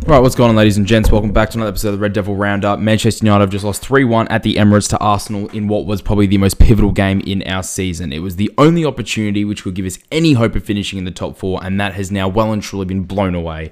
Right, 0.00 0.20
what's 0.20 0.34
going 0.34 0.48
on, 0.48 0.56
ladies 0.56 0.78
and 0.78 0.86
gents? 0.86 1.12
Welcome 1.12 1.32
back 1.32 1.50
to 1.50 1.58
another 1.58 1.68
episode 1.68 1.88
of 1.88 1.94
the 1.94 2.00
Red 2.00 2.14
Devil 2.14 2.34
Roundup. 2.34 2.78
Manchester 2.78 3.26
United 3.26 3.42
have 3.42 3.50
just 3.50 3.64
lost 3.64 3.82
3 3.82 4.04
1 4.04 4.26
at 4.28 4.42
the 4.42 4.54
Emirates 4.54 4.88
to 4.88 4.98
Arsenal 4.98 5.48
in 5.50 5.68
what 5.68 5.84
was 5.84 6.00
probably 6.00 6.26
the 6.26 6.38
most 6.38 6.58
pivotal 6.58 6.92
game 6.92 7.20
in 7.20 7.42
our 7.42 7.62
season. 7.62 8.10
It 8.10 8.20
was 8.20 8.36
the 8.36 8.50
only 8.56 8.86
opportunity 8.86 9.44
which 9.44 9.64
would 9.64 9.74
give 9.74 9.84
us 9.84 9.98
any 10.10 10.32
hope 10.32 10.56
of 10.56 10.64
finishing 10.64 10.98
in 10.98 11.04
the 11.04 11.10
top 11.10 11.36
four, 11.36 11.62
and 11.62 11.78
that 11.78 11.92
has 11.92 12.10
now 12.10 12.26
well 12.26 12.52
and 12.52 12.62
truly 12.62 12.86
been 12.86 13.04
blown 13.04 13.34
away. 13.34 13.70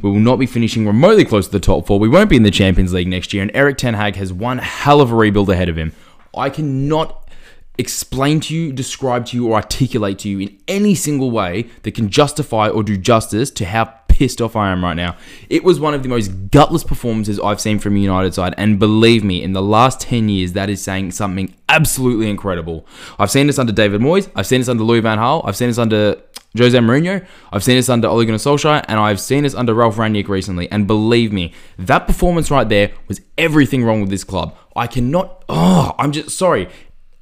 We 0.00 0.10
will 0.10 0.20
not 0.20 0.36
be 0.36 0.46
finishing 0.46 0.86
remotely 0.86 1.24
close 1.24 1.46
to 1.46 1.52
the 1.52 1.60
top 1.60 1.86
four. 1.86 1.98
We 1.98 2.08
won't 2.08 2.28
be 2.28 2.36
in 2.36 2.42
the 2.42 2.50
Champions 2.50 2.92
League 2.92 3.08
next 3.08 3.32
year, 3.32 3.42
and 3.42 3.50
Erik 3.54 3.78
Ten 3.78 3.94
Hag 3.94 4.16
has 4.16 4.32
one 4.32 4.58
hell 4.58 5.00
of 5.00 5.10
a 5.10 5.16
rebuild 5.16 5.48
ahead 5.48 5.70
of 5.70 5.76
him. 5.76 5.92
I 6.36 6.50
cannot 6.50 7.22
explain 7.78 8.40
to 8.40 8.54
you, 8.54 8.72
describe 8.72 9.26
to 9.26 9.36
you, 9.36 9.48
or 9.48 9.54
articulate 9.54 10.18
to 10.20 10.28
you 10.28 10.40
in 10.40 10.58
any 10.68 10.94
single 10.94 11.30
way 11.30 11.68
that 11.82 11.94
can 11.94 12.10
justify 12.10 12.68
or 12.68 12.82
do 12.82 12.96
justice 12.96 13.50
to 13.52 13.64
how 13.64 13.94
pissed 14.22 14.40
off 14.40 14.54
I 14.54 14.70
am 14.70 14.84
right 14.84 14.94
now. 14.94 15.16
It 15.50 15.64
was 15.64 15.80
one 15.80 15.94
of 15.94 16.04
the 16.04 16.08
most 16.08 16.28
gutless 16.52 16.84
performances 16.84 17.40
I've 17.40 17.60
seen 17.60 17.80
from 17.80 17.96
United 17.96 18.34
side, 18.34 18.54
and 18.56 18.78
believe 18.78 19.24
me, 19.24 19.42
in 19.42 19.52
the 19.52 19.60
last 19.60 20.00
10 20.02 20.28
years, 20.28 20.52
that 20.52 20.70
is 20.70 20.80
saying 20.80 21.10
something 21.10 21.52
absolutely 21.68 22.30
incredible. 22.30 22.86
I've 23.18 23.32
seen 23.32 23.48
this 23.48 23.58
under 23.58 23.72
David 23.72 24.00
Moyes, 24.00 24.30
I've 24.36 24.46
seen 24.46 24.60
this 24.60 24.68
under 24.68 24.84
Louis 24.84 25.00
Van 25.00 25.18
Gaal, 25.18 25.42
I've 25.44 25.56
seen 25.56 25.66
this 25.66 25.78
under 25.78 26.22
Jose 26.56 26.78
Mourinho, 26.78 27.26
I've 27.50 27.64
seen 27.64 27.74
this 27.74 27.88
under 27.88 28.06
Ole 28.06 28.24
Gunnar 28.24 28.38
Solskjaer, 28.38 28.84
and 28.86 29.00
I've 29.00 29.18
seen 29.18 29.42
this 29.42 29.56
under 29.56 29.74
Ralf 29.74 29.96
Rangnick 29.96 30.28
recently. 30.28 30.70
And 30.70 30.86
believe 30.86 31.32
me, 31.32 31.52
that 31.76 32.06
performance 32.06 32.48
right 32.48 32.68
there 32.68 32.92
was 33.08 33.20
everything 33.36 33.82
wrong 33.82 34.02
with 34.02 34.10
this 34.10 34.22
club. 34.22 34.56
I 34.76 34.86
cannot. 34.86 35.44
Oh, 35.48 35.96
I'm 35.98 36.12
just 36.12 36.38
sorry. 36.38 36.68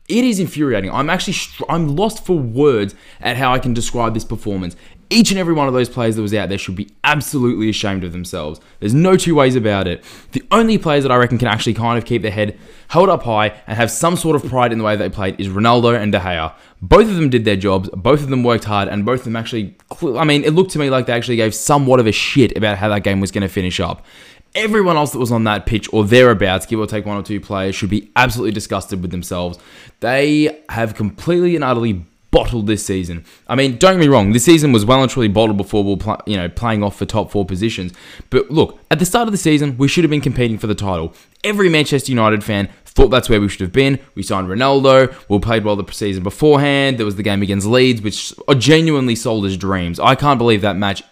It 0.06 0.24
is 0.24 0.38
infuriating. 0.38 0.90
I'm 0.90 1.08
actually 1.08 1.36
I'm 1.70 1.96
lost 1.96 2.26
for 2.26 2.38
words 2.38 2.94
at 3.22 3.38
how 3.38 3.54
I 3.54 3.58
can 3.58 3.72
describe 3.72 4.12
this 4.12 4.24
performance. 4.24 4.76
Each 5.12 5.32
and 5.32 5.40
every 5.40 5.54
one 5.54 5.66
of 5.66 5.74
those 5.74 5.88
players 5.88 6.14
that 6.14 6.22
was 6.22 6.32
out 6.32 6.48
there 6.48 6.56
should 6.56 6.76
be 6.76 6.88
absolutely 7.02 7.68
ashamed 7.68 8.04
of 8.04 8.12
themselves. 8.12 8.60
There's 8.78 8.94
no 8.94 9.16
two 9.16 9.34
ways 9.34 9.56
about 9.56 9.88
it. 9.88 10.04
The 10.30 10.44
only 10.52 10.78
players 10.78 11.02
that 11.02 11.10
I 11.10 11.16
reckon 11.16 11.36
can 11.36 11.48
actually 11.48 11.74
kind 11.74 11.98
of 11.98 12.04
keep 12.04 12.22
their 12.22 12.30
head 12.30 12.56
held 12.86 13.08
up 13.08 13.24
high 13.24 13.48
and 13.66 13.76
have 13.76 13.90
some 13.90 14.16
sort 14.16 14.36
of 14.36 14.48
pride 14.48 14.70
in 14.70 14.78
the 14.78 14.84
way 14.84 14.94
they 14.94 15.08
played 15.08 15.40
is 15.40 15.48
Ronaldo 15.48 16.00
and 16.00 16.12
De 16.12 16.20
Gea. 16.20 16.54
Both 16.80 17.08
of 17.08 17.16
them 17.16 17.28
did 17.28 17.44
their 17.44 17.56
jobs, 17.56 17.90
both 17.90 18.22
of 18.22 18.28
them 18.28 18.44
worked 18.44 18.64
hard, 18.64 18.86
and 18.88 19.04
both 19.04 19.20
of 19.20 19.24
them 19.24 19.34
actually, 19.34 19.76
I 20.16 20.22
mean, 20.22 20.44
it 20.44 20.52
looked 20.52 20.70
to 20.72 20.78
me 20.78 20.90
like 20.90 21.06
they 21.06 21.12
actually 21.12 21.36
gave 21.36 21.56
somewhat 21.56 21.98
of 21.98 22.06
a 22.06 22.12
shit 22.12 22.56
about 22.56 22.78
how 22.78 22.88
that 22.90 23.02
game 23.02 23.20
was 23.20 23.32
going 23.32 23.42
to 23.42 23.48
finish 23.48 23.80
up. 23.80 24.06
Everyone 24.54 24.96
else 24.96 25.12
that 25.12 25.18
was 25.18 25.32
on 25.32 25.44
that 25.44 25.66
pitch 25.66 25.88
or 25.92 26.04
thereabouts, 26.04 26.66
give 26.66 26.78
or 26.78 26.86
take 26.86 27.04
one 27.04 27.16
or 27.16 27.22
two 27.22 27.40
players, 27.40 27.74
should 27.74 27.90
be 27.90 28.10
absolutely 28.14 28.52
disgusted 28.52 29.02
with 29.02 29.10
themselves. 29.10 29.58
They 30.00 30.62
have 30.68 30.94
completely 30.94 31.54
and 31.56 31.64
utterly 31.64 32.04
bottled 32.30 32.66
this 32.66 32.84
season. 32.84 33.24
I 33.48 33.54
mean, 33.54 33.76
don't 33.76 33.94
get 33.94 34.00
me 34.00 34.08
wrong, 34.08 34.32
this 34.32 34.44
season 34.44 34.72
was 34.72 34.84
well 34.84 35.02
and 35.02 35.10
truly 35.10 35.28
bottled 35.28 35.56
before 35.56 35.84
we 35.84 35.94
were 35.94 36.18
you 36.26 36.36
know 36.36 36.48
playing 36.48 36.82
off 36.82 36.96
for 36.96 37.06
top 37.06 37.30
four 37.30 37.44
positions. 37.44 37.92
But 38.30 38.50
look, 38.50 38.78
at 38.90 38.98
the 38.98 39.06
start 39.06 39.28
of 39.28 39.32
the 39.32 39.38
season, 39.38 39.76
we 39.78 39.88
should 39.88 40.04
have 40.04 40.10
been 40.10 40.20
competing 40.20 40.58
for 40.58 40.66
the 40.66 40.74
title. 40.74 41.14
Every 41.42 41.68
Manchester 41.68 42.12
United 42.12 42.44
fan 42.44 42.68
thought 42.84 43.08
that's 43.08 43.28
where 43.28 43.40
we 43.40 43.48
should 43.48 43.60
have 43.60 43.72
been. 43.72 43.98
We 44.14 44.22
signed 44.22 44.48
Ronaldo. 44.48 45.14
We 45.28 45.38
played 45.38 45.64
well 45.64 45.76
the 45.76 45.90
season 45.92 46.22
beforehand. 46.22 46.98
There 46.98 47.06
was 47.06 47.16
the 47.16 47.22
game 47.22 47.42
against 47.42 47.66
Leeds, 47.66 48.02
which 48.02 48.34
genuinely 48.58 49.14
sold 49.14 49.46
as 49.46 49.56
dreams. 49.56 49.98
I 50.00 50.14
can't 50.14 50.38
believe 50.38 50.60
that 50.62 50.76
match 50.76 51.02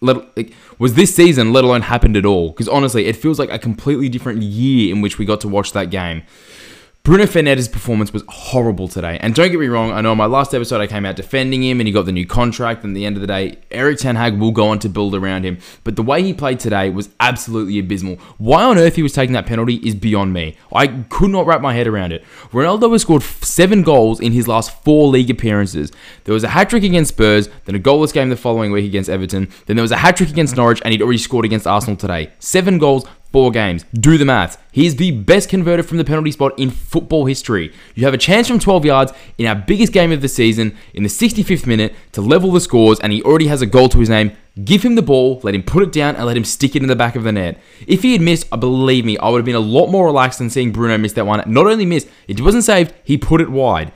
let, 0.00 0.36
like, 0.36 0.54
was 0.78 0.94
this 0.94 1.14
season, 1.14 1.52
let 1.52 1.64
alone 1.64 1.82
happened 1.82 2.16
at 2.16 2.24
all. 2.24 2.50
Because 2.50 2.68
honestly, 2.68 3.06
it 3.06 3.16
feels 3.16 3.38
like 3.38 3.50
a 3.50 3.58
completely 3.58 4.08
different 4.08 4.42
year 4.42 4.94
in 4.94 5.00
which 5.00 5.18
we 5.18 5.24
got 5.24 5.40
to 5.42 5.48
watch 5.48 5.72
that 5.72 5.90
game. 5.90 6.22
Bruno 7.10 7.24
Fernandes' 7.24 7.68
performance 7.68 8.12
was 8.12 8.22
horrible 8.28 8.86
today. 8.86 9.18
And 9.20 9.34
don't 9.34 9.50
get 9.50 9.58
me 9.58 9.66
wrong, 9.66 9.90
I 9.90 10.00
know 10.00 10.12
in 10.12 10.18
my 10.18 10.26
last 10.26 10.54
episode 10.54 10.80
I 10.80 10.86
came 10.86 11.04
out 11.04 11.16
defending 11.16 11.60
him 11.60 11.80
and 11.80 11.88
he 11.88 11.92
got 11.92 12.06
the 12.06 12.12
new 12.12 12.24
contract. 12.24 12.84
And 12.84 12.92
at 12.92 12.94
the 12.94 13.04
end 13.04 13.16
of 13.16 13.20
the 13.20 13.26
day, 13.26 13.58
Eric 13.72 13.98
Ten 13.98 14.14
Hag 14.14 14.38
will 14.38 14.52
go 14.52 14.68
on 14.68 14.78
to 14.78 14.88
build 14.88 15.16
around 15.16 15.42
him. 15.42 15.58
But 15.82 15.96
the 15.96 16.04
way 16.04 16.22
he 16.22 16.32
played 16.32 16.60
today 16.60 16.88
was 16.88 17.08
absolutely 17.18 17.80
abysmal. 17.80 18.14
Why 18.38 18.62
on 18.62 18.78
earth 18.78 18.94
he 18.94 19.02
was 19.02 19.12
taking 19.12 19.32
that 19.32 19.46
penalty 19.46 19.80
is 19.84 19.96
beyond 19.96 20.32
me. 20.32 20.56
I 20.72 20.86
could 20.86 21.30
not 21.32 21.46
wrap 21.46 21.60
my 21.60 21.74
head 21.74 21.88
around 21.88 22.12
it. 22.12 22.24
Ronaldo 22.52 22.92
has 22.92 23.02
scored 23.02 23.24
seven 23.24 23.82
goals 23.82 24.20
in 24.20 24.30
his 24.30 24.46
last 24.46 24.84
four 24.84 25.08
league 25.08 25.30
appearances. 25.30 25.90
There 26.26 26.34
was 26.34 26.44
a 26.44 26.48
hat 26.50 26.70
trick 26.70 26.84
against 26.84 27.14
Spurs, 27.14 27.48
then 27.64 27.74
a 27.74 27.80
goalless 27.80 28.12
game 28.12 28.28
the 28.28 28.36
following 28.36 28.70
week 28.70 28.84
against 28.84 29.10
Everton, 29.10 29.50
then 29.66 29.74
there 29.74 29.82
was 29.82 29.90
a 29.90 29.96
hat 29.96 30.16
trick 30.16 30.30
against 30.30 30.54
Norwich, 30.54 30.80
and 30.84 30.92
he'd 30.92 31.02
already 31.02 31.18
scored 31.18 31.44
against 31.44 31.66
Arsenal 31.66 31.96
today. 31.96 32.30
Seven 32.38 32.78
goals, 32.78 33.04
four 33.32 33.50
games. 33.50 33.84
Do 33.94 34.18
the 34.18 34.24
maths. 34.24 34.58
He's 34.72 34.96
the 34.96 35.10
best 35.10 35.48
converter 35.48 35.82
from 35.82 35.98
the 35.98 36.04
penalty 36.04 36.32
spot 36.32 36.58
in 36.58 36.70
football 36.70 37.26
history. 37.26 37.72
You 37.94 38.04
have 38.04 38.14
a 38.14 38.18
chance 38.18 38.48
from 38.48 38.58
12 38.58 38.84
yards 38.84 39.12
in 39.38 39.46
our 39.46 39.54
biggest 39.54 39.92
game 39.92 40.12
of 40.12 40.20
the 40.20 40.28
season 40.28 40.76
in 40.94 41.02
the 41.02 41.08
65th 41.08 41.66
minute 41.66 41.94
to 42.12 42.20
level 42.20 42.52
the 42.52 42.60
scores, 42.60 43.00
and 43.00 43.12
he 43.12 43.22
already 43.22 43.46
has 43.46 43.62
a 43.62 43.66
goal 43.66 43.88
to 43.90 43.98
his 43.98 44.08
name. 44.08 44.32
Give 44.64 44.82
him 44.82 44.96
the 44.96 45.02
ball, 45.02 45.40
let 45.42 45.54
him 45.54 45.62
put 45.62 45.82
it 45.82 45.92
down, 45.92 46.16
and 46.16 46.26
let 46.26 46.36
him 46.36 46.44
stick 46.44 46.74
it 46.74 46.82
in 46.82 46.88
the 46.88 46.96
back 46.96 47.16
of 47.16 47.22
the 47.22 47.32
net. 47.32 47.60
If 47.86 48.02
he 48.02 48.12
had 48.12 48.20
missed, 48.20 48.48
I 48.52 48.56
believe 48.56 49.04
me, 49.04 49.16
I 49.18 49.28
would 49.28 49.38
have 49.38 49.44
been 49.44 49.54
a 49.54 49.60
lot 49.60 49.88
more 49.88 50.06
relaxed 50.06 50.38
than 50.38 50.50
seeing 50.50 50.72
Bruno 50.72 50.98
miss 50.98 51.12
that 51.14 51.26
one. 51.26 51.42
Not 51.46 51.66
only 51.66 51.86
miss, 51.86 52.08
it 52.26 52.40
wasn't 52.40 52.64
saved, 52.64 52.92
he 53.04 53.16
put 53.16 53.40
it 53.40 53.50
wide. 53.50 53.92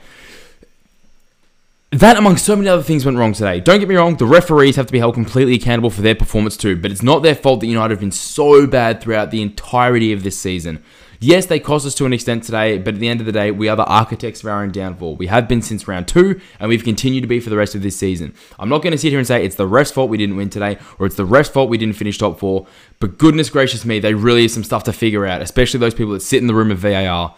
That, 1.95 2.17
among 2.17 2.35
so 2.35 2.57
many 2.57 2.67
other 2.67 2.83
things, 2.83 3.05
went 3.05 3.17
wrong 3.17 3.31
today. 3.31 3.61
Don't 3.61 3.79
get 3.79 3.87
me 3.87 3.95
wrong, 3.95 4.17
the 4.17 4.25
referees 4.25 4.75
have 4.75 4.87
to 4.87 4.91
be 4.91 4.99
held 4.99 5.13
completely 5.13 5.53
accountable 5.53 5.89
for 5.89 6.01
their 6.01 6.13
performance 6.13 6.57
too, 6.57 6.75
but 6.75 6.91
it's 6.91 7.01
not 7.01 7.23
their 7.23 7.35
fault 7.35 7.61
that 7.61 7.67
United 7.67 7.93
have 7.93 8.01
been 8.01 8.11
so 8.11 8.67
bad 8.67 8.99
throughout 8.99 9.31
the 9.31 9.41
entirety 9.41 10.11
of 10.11 10.21
this 10.21 10.37
season. 10.37 10.83
Yes, 11.21 11.45
they 11.45 11.57
cost 11.57 11.85
us 11.85 11.95
to 11.95 12.05
an 12.05 12.11
extent 12.11 12.43
today, 12.43 12.79
but 12.79 12.95
at 12.95 12.99
the 12.99 13.07
end 13.07 13.21
of 13.21 13.25
the 13.25 13.31
day, 13.31 13.49
we 13.49 13.69
are 13.69 13.77
the 13.77 13.85
architects 13.85 14.43
of 14.43 14.49
our 14.49 14.61
own 14.61 14.73
downfall. 14.73 15.15
We 15.15 15.27
have 15.27 15.47
been 15.47 15.61
since 15.61 15.87
round 15.87 16.09
two, 16.09 16.41
and 16.59 16.67
we've 16.67 16.83
continued 16.83 17.21
to 17.21 17.27
be 17.27 17.39
for 17.39 17.49
the 17.49 17.55
rest 17.55 17.75
of 17.75 17.81
this 17.81 17.95
season. 17.95 18.33
I'm 18.59 18.67
not 18.67 18.81
going 18.81 18.91
to 18.91 18.97
sit 18.97 19.11
here 19.11 19.19
and 19.19 19.25
say 19.25 19.45
it's 19.45 19.55
the 19.55 19.65
ref's 19.65 19.91
fault 19.91 20.09
we 20.09 20.17
didn't 20.17 20.35
win 20.35 20.49
today, 20.49 20.77
or 20.99 21.05
it's 21.05 21.15
the 21.15 21.23
ref's 21.23 21.47
fault 21.47 21.69
we 21.69 21.77
didn't 21.77 21.95
finish 21.95 22.17
top 22.17 22.39
four, 22.39 22.67
but 22.99 23.17
goodness 23.17 23.49
gracious 23.49 23.85
me, 23.85 23.99
they 23.99 24.13
really 24.13 24.41
have 24.41 24.51
some 24.51 24.65
stuff 24.65 24.83
to 24.83 24.91
figure 24.91 25.25
out, 25.25 25.41
especially 25.41 25.79
those 25.79 25.93
people 25.93 26.11
that 26.11 26.19
sit 26.19 26.41
in 26.41 26.47
the 26.47 26.55
room 26.55 26.71
of 26.71 26.79
VAR. 26.79 27.35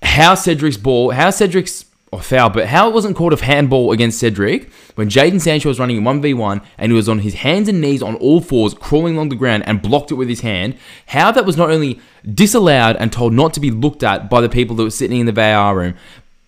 How 0.00 0.36
Cedric's 0.36 0.76
ball, 0.76 1.10
how 1.10 1.30
Cedric's 1.30 1.86
or 2.12 2.20
foul, 2.20 2.50
but 2.50 2.66
how 2.66 2.88
it 2.88 2.94
wasn't 2.94 3.16
called 3.16 3.32
a 3.32 3.44
handball 3.44 3.92
against 3.92 4.18
Cedric 4.18 4.72
when 4.96 5.08
Jadon 5.08 5.40
Sancho 5.40 5.68
was 5.68 5.78
running 5.78 5.96
in 5.96 6.02
1v1 6.02 6.64
and 6.76 6.90
he 6.90 6.96
was 6.96 7.08
on 7.08 7.20
his 7.20 7.34
hands 7.34 7.68
and 7.68 7.80
knees 7.80 8.02
on 8.02 8.16
all 8.16 8.40
fours 8.40 8.74
crawling 8.74 9.14
along 9.14 9.28
the 9.28 9.36
ground 9.36 9.62
and 9.66 9.80
blocked 9.80 10.10
it 10.10 10.14
with 10.14 10.28
his 10.28 10.40
hand, 10.40 10.76
how 11.06 11.30
that 11.30 11.46
was 11.46 11.56
not 11.56 11.70
only 11.70 12.00
disallowed 12.34 12.96
and 12.96 13.12
told 13.12 13.32
not 13.32 13.54
to 13.54 13.60
be 13.60 13.70
looked 13.70 14.02
at 14.02 14.28
by 14.28 14.40
the 14.40 14.48
people 14.48 14.74
that 14.76 14.82
were 14.82 14.90
sitting 14.90 15.20
in 15.20 15.26
the 15.26 15.32
VAR 15.32 15.76
room, 15.76 15.94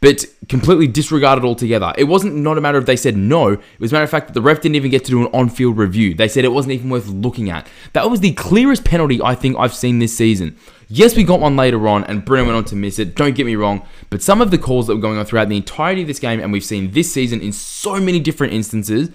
but 0.02 0.26
completely 0.48 0.88
disregarded 0.88 1.44
altogether. 1.44 1.94
It 1.96 2.04
wasn't 2.04 2.34
not 2.34 2.58
a 2.58 2.60
matter 2.60 2.76
of 2.76 2.86
they 2.86 2.96
said 2.96 3.16
no. 3.16 3.52
It 3.52 3.60
was 3.78 3.92
a 3.92 3.94
matter 3.94 4.04
of 4.04 4.10
fact 4.10 4.26
that 4.26 4.32
the 4.34 4.42
ref 4.42 4.60
didn't 4.60 4.74
even 4.74 4.90
get 4.90 5.04
to 5.04 5.12
do 5.12 5.22
an 5.24 5.30
on-field 5.32 5.78
review. 5.78 6.12
They 6.12 6.26
said 6.26 6.44
it 6.44 6.48
wasn't 6.48 6.72
even 6.72 6.90
worth 6.90 7.06
looking 7.06 7.48
at. 7.50 7.68
That 7.92 8.10
was 8.10 8.18
the 8.18 8.32
clearest 8.32 8.84
penalty 8.84 9.22
I 9.22 9.36
think 9.36 9.56
I've 9.56 9.72
seen 9.72 10.00
this 10.00 10.14
season. 10.14 10.58
Yes, 10.88 11.16
we 11.16 11.22
got 11.22 11.38
one 11.38 11.54
later 11.54 11.86
on, 11.86 12.02
and 12.04 12.24
Bruno 12.24 12.44
went 12.44 12.56
on 12.56 12.64
to 12.64 12.76
miss 12.76 12.98
it. 12.98 13.14
Don't 13.14 13.36
get 13.36 13.46
me 13.46 13.54
wrong, 13.54 13.86
but 14.10 14.22
some 14.22 14.40
of 14.40 14.50
the 14.50 14.58
calls 14.58 14.88
that 14.88 14.96
were 14.96 15.00
going 15.00 15.18
on 15.18 15.24
throughout 15.24 15.48
the 15.48 15.56
entirety 15.56 16.02
of 16.02 16.08
this 16.08 16.19
game, 16.19 16.40
and 16.40 16.52
we've 16.52 16.64
seen 16.64 16.90
this 16.90 17.10
season 17.10 17.40
in 17.40 17.52
so 17.52 18.00
many 18.00 18.19
different 18.19 18.52
instances, 18.52 19.08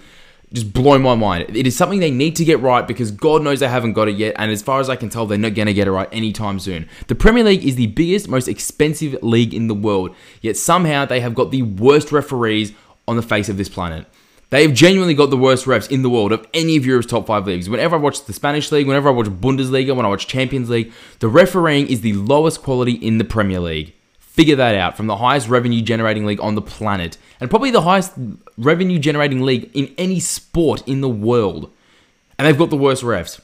just 0.52 0.72
blow 0.72 0.98
my 0.98 1.14
mind. 1.14 1.56
It 1.56 1.66
is 1.66 1.76
something 1.76 2.00
they 2.00 2.10
need 2.10 2.36
to 2.36 2.44
get 2.44 2.60
right 2.60 2.86
because 2.86 3.10
God 3.10 3.42
knows 3.42 3.60
they 3.60 3.68
haven't 3.68 3.92
got 3.92 4.08
it 4.08 4.16
yet, 4.16 4.34
and 4.38 4.50
as 4.50 4.62
far 4.62 4.80
as 4.80 4.88
I 4.88 4.96
can 4.96 5.08
tell, 5.10 5.26
they're 5.26 5.38
not 5.38 5.54
going 5.54 5.66
to 5.66 5.74
get 5.74 5.88
it 5.88 5.92
right 5.92 6.08
anytime 6.10 6.58
soon. 6.58 6.88
The 7.06 7.14
Premier 7.14 7.44
League 7.44 7.64
is 7.64 7.76
the 7.76 7.88
biggest, 7.88 8.28
most 8.28 8.48
expensive 8.48 9.22
league 9.22 9.52
in 9.52 9.68
the 9.68 9.74
world, 9.74 10.14
yet 10.40 10.56
somehow 10.56 11.04
they 11.04 11.20
have 11.20 11.34
got 11.34 11.50
the 11.50 11.62
worst 11.62 12.12
referees 12.12 12.72
on 13.06 13.16
the 13.16 13.22
face 13.22 13.48
of 13.48 13.56
this 13.56 13.68
planet. 13.68 14.06
They 14.50 14.62
have 14.62 14.72
genuinely 14.72 15.12
got 15.12 15.28
the 15.28 15.36
worst 15.36 15.66
refs 15.66 15.90
in 15.90 16.00
the 16.00 16.08
world 16.08 16.32
of 16.32 16.46
any 16.54 16.76
of 16.78 16.86
Europe's 16.86 17.06
top 17.06 17.26
five 17.26 17.46
leagues. 17.46 17.68
Whenever 17.68 17.96
I 17.96 17.98
watch 17.98 18.24
the 18.24 18.32
Spanish 18.32 18.72
league, 18.72 18.86
whenever 18.86 19.10
I 19.10 19.12
watch 19.12 19.26
Bundesliga, 19.26 19.94
when 19.94 20.06
I 20.06 20.08
watch 20.08 20.26
Champions 20.26 20.70
League, 20.70 20.90
the 21.18 21.28
refereeing 21.28 21.86
is 21.86 22.00
the 22.00 22.14
lowest 22.14 22.62
quality 22.62 22.92
in 22.92 23.18
the 23.18 23.24
Premier 23.24 23.60
League. 23.60 23.92
Figure 24.38 24.54
that 24.54 24.76
out 24.76 24.96
from 24.96 25.08
the 25.08 25.16
highest 25.16 25.48
revenue 25.48 25.82
generating 25.82 26.24
league 26.24 26.40
on 26.40 26.54
the 26.54 26.62
planet, 26.62 27.18
and 27.40 27.50
probably 27.50 27.72
the 27.72 27.80
highest 27.80 28.12
revenue 28.56 28.96
generating 28.96 29.42
league 29.42 29.68
in 29.74 29.92
any 29.98 30.20
sport 30.20 30.86
in 30.86 31.00
the 31.00 31.08
world. 31.08 31.72
And 32.38 32.46
they've 32.46 32.56
got 32.56 32.70
the 32.70 32.76
worst 32.76 33.02
refs. 33.02 33.40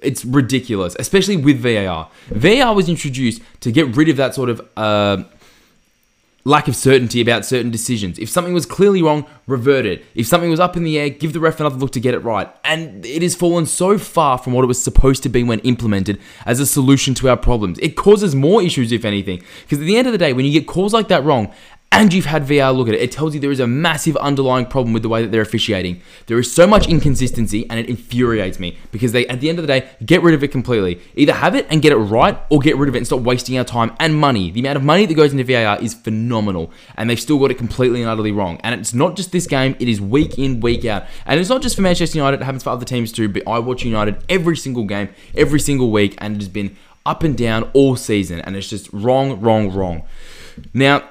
It's 0.00 0.24
ridiculous, 0.24 0.96
especially 0.98 1.36
with 1.36 1.58
VAR. 1.58 2.08
VAR 2.30 2.74
was 2.74 2.88
introduced 2.88 3.42
to 3.60 3.70
get 3.70 3.94
rid 3.94 4.08
of 4.08 4.16
that 4.16 4.34
sort 4.34 4.48
of. 4.48 4.66
Uh, 4.74 5.24
lack 6.44 6.66
of 6.66 6.74
certainty 6.74 7.20
about 7.20 7.44
certain 7.44 7.70
decisions. 7.70 8.18
If 8.18 8.28
something 8.28 8.52
was 8.52 8.66
clearly 8.66 9.02
wrong, 9.02 9.26
revert 9.46 9.86
it. 9.86 10.04
If 10.14 10.26
something 10.26 10.50
was 10.50 10.58
up 10.58 10.76
in 10.76 10.82
the 10.82 10.98
air, 10.98 11.08
give 11.08 11.32
the 11.32 11.40
ref 11.40 11.60
another 11.60 11.76
look 11.76 11.92
to 11.92 12.00
get 12.00 12.14
it 12.14 12.18
right. 12.18 12.52
And 12.64 13.06
it 13.06 13.22
has 13.22 13.34
fallen 13.34 13.66
so 13.66 13.96
far 13.96 14.38
from 14.38 14.52
what 14.52 14.64
it 14.64 14.66
was 14.66 14.82
supposed 14.82 15.22
to 15.22 15.28
be 15.28 15.44
when 15.44 15.60
implemented 15.60 16.20
as 16.44 16.58
a 16.58 16.66
solution 16.66 17.14
to 17.14 17.28
our 17.28 17.36
problems. 17.36 17.78
It 17.78 17.96
causes 17.96 18.34
more 18.34 18.62
issues, 18.62 18.90
if 18.90 19.04
anything. 19.04 19.42
Because 19.62 19.78
at 19.78 19.86
the 19.86 19.96
end 19.96 20.08
of 20.08 20.12
the 20.12 20.18
day, 20.18 20.32
when 20.32 20.44
you 20.44 20.52
get 20.52 20.66
calls 20.66 20.92
like 20.92 21.08
that 21.08 21.24
wrong, 21.24 21.52
and 21.92 22.12
you've 22.12 22.24
had 22.24 22.44
VR 22.44 22.74
look 22.74 22.88
at 22.88 22.94
it, 22.94 23.02
it 23.02 23.12
tells 23.12 23.34
you 23.34 23.40
there 23.40 23.52
is 23.52 23.60
a 23.60 23.66
massive 23.66 24.16
underlying 24.16 24.64
problem 24.64 24.94
with 24.94 25.02
the 25.02 25.10
way 25.10 25.22
that 25.22 25.30
they're 25.30 25.42
officiating. 25.42 26.00
There 26.26 26.38
is 26.38 26.50
so 26.50 26.66
much 26.66 26.88
inconsistency, 26.88 27.68
and 27.68 27.78
it 27.78 27.86
infuriates 27.86 28.58
me 28.58 28.78
because 28.90 29.12
they, 29.12 29.26
at 29.26 29.40
the 29.40 29.50
end 29.50 29.58
of 29.58 29.66
the 29.66 29.66
day, 29.66 29.90
get 30.04 30.22
rid 30.22 30.34
of 30.34 30.42
it 30.42 30.48
completely. 30.48 31.00
Either 31.16 31.34
have 31.34 31.54
it 31.54 31.66
and 31.70 31.82
get 31.82 31.92
it 31.92 31.96
right, 31.96 32.38
or 32.48 32.60
get 32.60 32.78
rid 32.78 32.88
of 32.88 32.94
it 32.94 32.98
and 32.98 33.06
stop 33.06 33.20
wasting 33.20 33.58
our 33.58 33.64
time 33.64 33.94
and 34.00 34.16
money. 34.16 34.50
The 34.50 34.60
amount 34.60 34.78
of 34.78 34.82
money 34.82 35.04
that 35.04 35.14
goes 35.14 35.32
into 35.32 35.44
VAR 35.44 35.78
is 35.82 35.92
phenomenal, 35.92 36.72
and 36.96 37.10
they've 37.10 37.20
still 37.20 37.38
got 37.38 37.50
it 37.50 37.58
completely 37.58 38.00
and 38.00 38.10
utterly 38.10 38.32
wrong. 38.32 38.58
And 38.64 38.80
it's 38.80 38.94
not 38.94 39.14
just 39.14 39.30
this 39.30 39.46
game; 39.46 39.76
it 39.78 39.86
is 39.86 40.00
week 40.00 40.38
in, 40.38 40.60
week 40.60 40.86
out, 40.86 41.04
and 41.26 41.38
it's 41.38 41.50
not 41.50 41.60
just 41.60 41.76
for 41.76 41.82
Manchester 41.82 42.16
United. 42.16 42.40
It 42.40 42.44
happens 42.44 42.62
for 42.62 42.70
other 42.70 42.86
teams 42.86 43.12
too. 43.12 43.28
But 43.28 43.46
I 43.46 43.58
watch 43.58 43.84
United 43.84 44.24
every 44.30 44.56
single 44.56 44.84
game, 44.84 45.10
every 45.36 45.60
single 45.60 45.90
week, 45.90 46.16
and 46.18 46.36
it 46.36 46.40
has 46.40 46.48
been 46.48 46.74
up 47.04 47.22
and 47.22 47.36
down 47.36 47.70
all 47.74 47.96
season, 47.96 48.40
and 48.40 48.56
it's 48.56 48.68
just 48.68 48.90
wrong, 48.94 49.40
wrong, 49.42 49.70
wrong. 49.70 50.04
Now, 50.72 51.08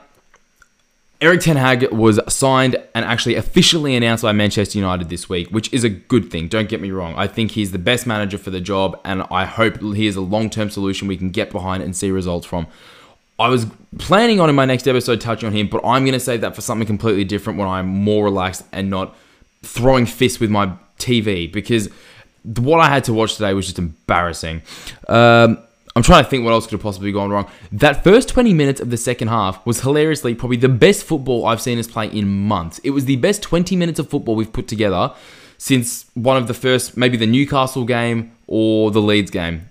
Erik 1.21 1.41
Ten 1.41 1.55
Hag 1.55 1.91
was 1.91 2.19
signed 2.33 2.77
and 2.95 3.05
actually 3.05 3.35
officially 3.35 3.95
announced 3.95 4.23
by 4.23 4.31
Manchester 4.31 4.79
United 4.79 5.09
this 5.09 5.29
week, 5.29 5.49
which 5.49 5.71
is 5.71 5.83
a 5.83 5.89
good 5.89 6.31
thing. 6.31 6.47
Don't 6.47 6.67
get 6.67 6.81
me 6.81 6.89
wrong. 6.89 7.13
I 7.15 7.27
think 7.27 7.51
he's 7.51 7.71
the 7.71 7.77
best 7.77 8.07
manager 8.07 8.39
for 8.39 8.49
the 8.49 8.59
job, 8.59 8.99
and 9.05 9.21
I 9.29 9.45
hope 9.45 9.79
he 9.81 10.07
is 10.07 10.15
a 10.15 10.21
long 10.21 10.49
term 10.49 10.71
solution 10.71 11.07
we 11.07 11.17
can 11.17 11.29
get 11.29 11.51
behind 11.51 11.83
and 11.83 11.95
see 11.95 12.09
results 12.09 12.47
from. 12.47 12.65
I 13.37 13.49
was 13.49 13.67
planning 13.99 14.39
on 14.39 14.49
in 14.49 14.55
my 14.55 14.65
next 14.65 14.87
episode 14.87 15.21
touching 15.21 15.45
on 15.45 15.53
him, 15.53 15.67
but 15.67 15.85
I'm 15.85 16.05
going 16.05 16.13
to 16.13 16.19
save 16.19 16.41
that 16.41 16.55
for 16.55 16.61
something 16.61 16.87
completely 16.87 17.23
different 17.23 17.59
when 17.59 17.67
I'm 17.67 17.87
more 17.87 18.25
relaxed 18.25 18.63
and 18.71 18.89
not 18.89 19.15
throwing 19.61 20.07
fists 20.07 20.39
with 20.39 20.49
my 20.49 20.73
TV 20.97 21.51
because 21.51 21.89
what 22.43 22.79
I 22.79 22.87
had 22.87 23.03
to 23.05 23.13
watch 23.13 23.35
today 23.35 23.53
was 23.53 23.65
just 23.67 23.77
embarrassing. 23.77 24.63
Um, 25.07 25.59
I'm 25.95 26.03
trying 26.03 26.23
to 26.23 26.29
think 26.29 26.45
what 26.45 26.51
else 26.51 26.65
could 26.65 26.73
have 26.73 26.81
possibly 26.81 27.11
gone 27.11 27.31
wrong. 27.31 27.49
That 27.71 28.03
first 28.03 28.29
20 28.29 28.53
minutes 28.53 28.79
of 28.79 28.89
the 28.89 28.97
second 28.97 29.27
half 29.27 29.65
was 29.65 29.81
hilariously 29.81 30.35
probably 30.35 30.57
the 30.57 30.69
best 30.69 31.03
football 31.03 31.45
I've 31.45 31.61
seen 31.61 31.77
us 31.79 31.87
play 31.87 32.07
in 32.07 32.27
months. 32.27 32.79
It 32.79 32.91
was 32.91 33.05
the 33.05 33.17
best 33.17 33.41
20 33.41 33.75
minutes 33.75 33.99
of 33.99 34.09
football 34.09 34.35
we've 34.35 34.53
put 34.53 34.67
together 34.67 35.13
since 35.57 36.05
one 36.13 36.37
of 36.37 36.47
the 36.47 36.53
first, 36.53 36.95
maybe 36.95 37.17
the 37.17 37.27
Newcastle 37.27 37.83
game 37.83 38.31
or 38.47 38.89
the 38.91 39.01
Leeds 39.01 39.31
game. 39.31 39.69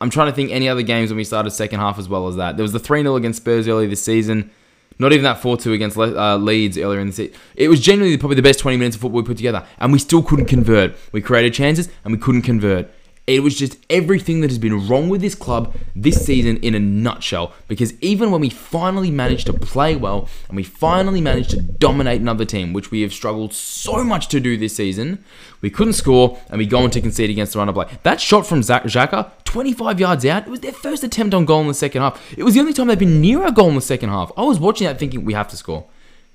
I'm 0.00 0.10
trying 0.10 0.28
to 0.28 0.34
think 0.34 0.50
any 0.50 0.68
other 0.68 0.82
games 0.82 1.10
when 1.10 1.16
we 1.16 1.24
started 1.24 1.50
second 1.50 1.80
half 1.80 1.98
as 1.98 2.08
well 2.08 2.28
as 2.28 2.36
that. 2.36 2.56
There 2.56 2.62
was 2.62 2.72
the 2.72 2.78
3 2.78 3.02
0 3.02 3.16
against 3.16 3.42
Spurs 3.42 3.68
earlier 3.68 3.88
this 3.88 4.02
season. 4.02 4.50
Not 4.98 5.12
even 5.12 5.24
that 5.24 5.40
4 5.40 5.56
2 5.56 5.72
against 5.72 5.96
uh, 5.96 6.36
Leeds 6.36 6.78
earlier 6.78 7.00
in 7.00 7.08
the 7.08 7.12
season. 7.12 7.34
It 7.54 7.68
was 7.68 7.80
genuinely 7.80 8.16
probably 8.16 8.36
the 8.36 8.42
best 8.42 8.58
20 8.58 8.76
minutes 8.78 8.96
of 8.96 9.02
football 9.02 9.20
we 9.20 9.26
put 9.26 9.36
together. 9.36 9.64
And 9.78 9.92
we 9.92 9.98
still 9.98 10.22
couldn't 10.22 10.46
convert. 10.46 10.96
We 11.12 11.20
created 11.20 11.54
chances 11.54 11.88
and 12.04 12.12
we 12.12 12.18
couldn't 12.18 12.42
convert. 12.42 12.90
It 13.28 13.42
was 13.42 13.58
just 13.58 13.76
everything 13.90 14.40
that 14.40 14.48
has 14.48 14.58
been 14.58 14.88
wrong 14.88 15.10
with 15.10 15.20
this 15.20 15.34
club 15.34 15.76
this 15.94 16.24
season 16.24 16.56
in 16.56 16.74
a 16.74 16.80
nutshell. 16.80 17.52
Because 17.68 17.92
even 18.00 18.30
when 18.30 18.40
we 18.40 18.48
finally 18.48 19.10
managed 19.10 19.44
to 19.48 19.52
play 19.52 19.96
well 19.96 20.30
and 20.48 20.56
we 20.56 20.62
finally 20.62 21.20
managed 21.20 21.50
to 21.50 21.60
dominate 21.60 22.22
another 22.22 22.46
team, 22.46 22.72
which 22.72 22.90
we 22.90 23.02
have 23.02 23.12
struggled 23.12 23.52
so 23.52 24.02
much 24.02 24.28
to 24.28 24.40
do 24.40 24.56
this 24.56 24.74
season, 24.74 25.22
we 25.60 25.68
couldn't 25.68 25.92
score 25.92 26.40
and 26.48 26.56
we 26.56 26.64
go 26.64 26.78
on 26.78 26.90
to 26.90 27.02
concede 27.02 27.28
against 27.28 27.52
the 27.52 27.58
run 27.58 27.68
of 27.68 27.74
play. 27.74 27.98
That 28.02 28.18
shot 28.18 28.46
from 28.46 28.62
Zach 28.62 28.84
Xhaka, 28.84 29.30
25 29.44 30.00
yards 30.00 30.24
out, 30.24 30.46
it 30.46 30.50
was 30.50 30.60
their 30.60 30.72
first 30.72 31.04
attempt 31.04 31.34
on 31.34 31.44
goal 31.44 31.60
in 31.60 31.68
the 31.68 31.74
second 31.74 32.00
half. 32.00 32.18
It 32.34 32.44
was 32.44 32.54
the 32.54 32.60
only 32.60 32.72
time 32.72 32.86
they've 32.86 32.98
been 32.98 33.20
near 33.20 33.46
a 33.46 33.52
goal 33.52 33.68
in 33.68 33.74
the 33.74 33.82
second 33.82 34.08
half. 34.08 34.32
I 34.38 34.42
was 34.44 34.58
watching 34.58 34.86
that 34.86 34.98
thinking 34.98 35.26
we 35.26 35.34
have 35.34 35.48
to 35.48 35.56
score. 35.58 35.84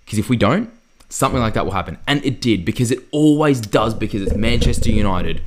Because 0.06 0.19
if 0.19 0.30
we 0.30 0.38
don't, 0.38 0.69
something 1.10 1.40
like 1.40 1.56
that 1.56 1.66
will 1.66 1.74
happen. 1.74 1.98
And 2.06 2.24
it 2.24 2.40
did, 2.40 2.66
because 2.66 2.92
it 2.92 3.00
always 3.12 3.62
does, 3.62 3.95
because 3.95 4.22
it's 4.22 4.36
Manchester 4.36 4.92
United. 4.92 5.42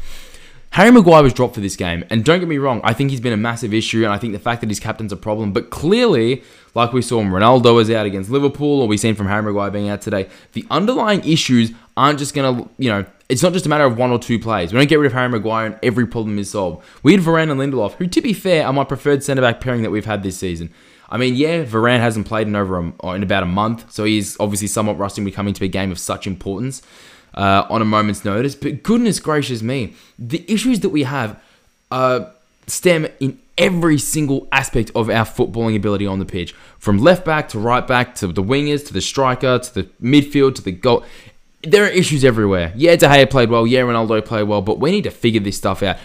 Harry 0.71 0.91
Maguire 0.91 1.23
was 1.23 1.33
dropped 1.33 1.55
for 1.55 1.61
this 1.61 1.77
game, 1.77 2.05
and 2.11 2.25
don't 2.25 2.39
get 2.39 2.49
me 2.49 2.59
wrong, 2.59 2.81
I 2.85 2.93
think 2.93 3.11
he's 3.11 3.21
been 3.21 3.33
a 3.33 3.39
massive 3.39 3.73
issue, 3.73 4.05
and 4.05 4.13
I 4.13 4.19
think 4.19 4.35
the 4.35 4.39
fact 4.39 4.61
that 4.61 4.69
his 4.69 4.79
captain's 4.79 5.13
a 5.13 5.17
problem. 5.17 5.53
But 5.53 5.71
clearly, 5.71 6.43
like 6.75 6.93
we 6.93 7.01
saw 7.01 7.19
when 7.19 7.31
Ronaldo 7.31 7.75
was 7.75 7.91
out 7.91 8.05
against 8.05 8.31
Liverpool, 8.31 8.83
or 8.83 8.89
we've 8.89 9.01
seen 9.01 9.15
from 9.15 9.27
Harry 9.27 9.43
Maguire 9.43 9.71
being 9.71 9.89
out 9.89 10.03
today, 10.03 10.29
the 10.53 10.67
underlying 10.71 11.25
issues 11.25 11.73
aren't 11.97 12.19
just 12.19 12.35
gonna, 12.35 12.69
you 12.77 12.91
know, 12.91 13.07
it's 13.29 13.43
not 13.43 13.55
just 13.55 13.67
a 13.67 13.69
matter 13.69 13.85
of 13.85 13.97
one 13.97 14.11
or 14.11 14.19
two 14.19 14.39
plays. 14.39 14.73
We 14.73 14.79
don't 14.79 14.89
get 14.89 14.99
rid 14.99 15.07
of 15.07 15.13
Harry 15.15 15.29
Maguire 15.29 15.67
and 15.67 15.79
every 15.83 16.07
problem 16.07 16.39
is 16.39 16.51
solved. 16.51 16.85
We 17.03 17.13
had 17.13 17.23
Varane 17.23 17.51
and 17.51 17.59
Lindelof, 17.59 17.93
who, 17.95 18.07
to 18.07 18.21
be 18.21 18.33
fair, 18.33 18.67
are 18.67 18.73
my 18.73 18.85
preferred 18.85 19.25
centre 19.25 19.43
back 19.43 19.61
pairing 19.61 19.83
that 19.83 19.91
we've 19.91 20.05
had 20.05 20.23
this 20.23 20.39
season. 20.39 20.71
I 21.09 21.17
mean, 21.17 21.35
yeah, 21.37 21.65
Varane 21.65 22.01
hasn't 22.01 22.27
played 22.27 22.49
in 22.49 22.57
over 22.57 22.79
a, 22.79 23.09
in 23.13 23.23
about 23.23 23.43
a 23.43 23.47
month, 23.47 23.93
so 23.93 24.05
he's 24.05 24.39
obviously 24.39 24.69
somewhat 24.69 24.99
rusty 24.99 25.21
when 25.21 25.27
we 25.27 25.33
come 25.33 25.49
into 25.49 25.65
a 25.65 25.69
game 25.69 25.91
of 25.91 25.99
such 25.99 26.27
importance 26.27 26.83
uh, 27.37 27.67
on 27.69 27.83
a 27.83 27.85
moment's 27.85 28.25
notice. 28.25 28.55
But 28.55 28.83
goodness 28.83 29.21
gracious 29.21 29.63
me, 29.63 29.95
the 30.19 30.45
issues 30.49 30.81
that 30.81 30.91
we 30.91 31.05
have 31.05 31.41
uh, 31.91 32.27
stem 32.67 33.07
in 33.21 33.39
every 33.59 33.99
single 33.99 34.47
aspect 34.53 34.91
of 34.95 35.09
our 35.09 35.25
footballing 35.25 35.77
ability 35.77 36.07
on 36.07 36.19
the 36.19 36.25
pitch, 36.25 36.53
from 36.79 36.99
left 36.99 37.25
back 37.25 37.49
to 37.51 37.59
right 37.59 37.87
back 37.87 38.15
to 38.17 38.27
the 38.27 38.43
wingers 38.43 38.87
to 38.87 38.93
the 38.93 39.01
striker 39.01 39.59
to 39.59 39.75
the 39.75 39.83
midfield 40.03 40.55
to 40.57 40.63
the 40.63 40.73
goal. 40.73 41.05
There 41.63 41.85
are 41.85 41.89
issues 41.89 42.25
everywhere. 42.25 42.73
Yeah, 42.77 42.97
De 42.97 43.07
Gea 43.07 43.29
played 43.29 43.51
well. 43.51 43.67
Yeah, 43.67 43.81
Ronaldo 43.81 44.25
played 44.25 44.45
well, 44.45 44.63
but 44.63 44.79
we 44.79 44.91
need 44.91 45.05
to 45.05 45.11
figure 45.11 45.41
this 45.41 45.57
stuff 45.57 45.83
out. 45.83 45.97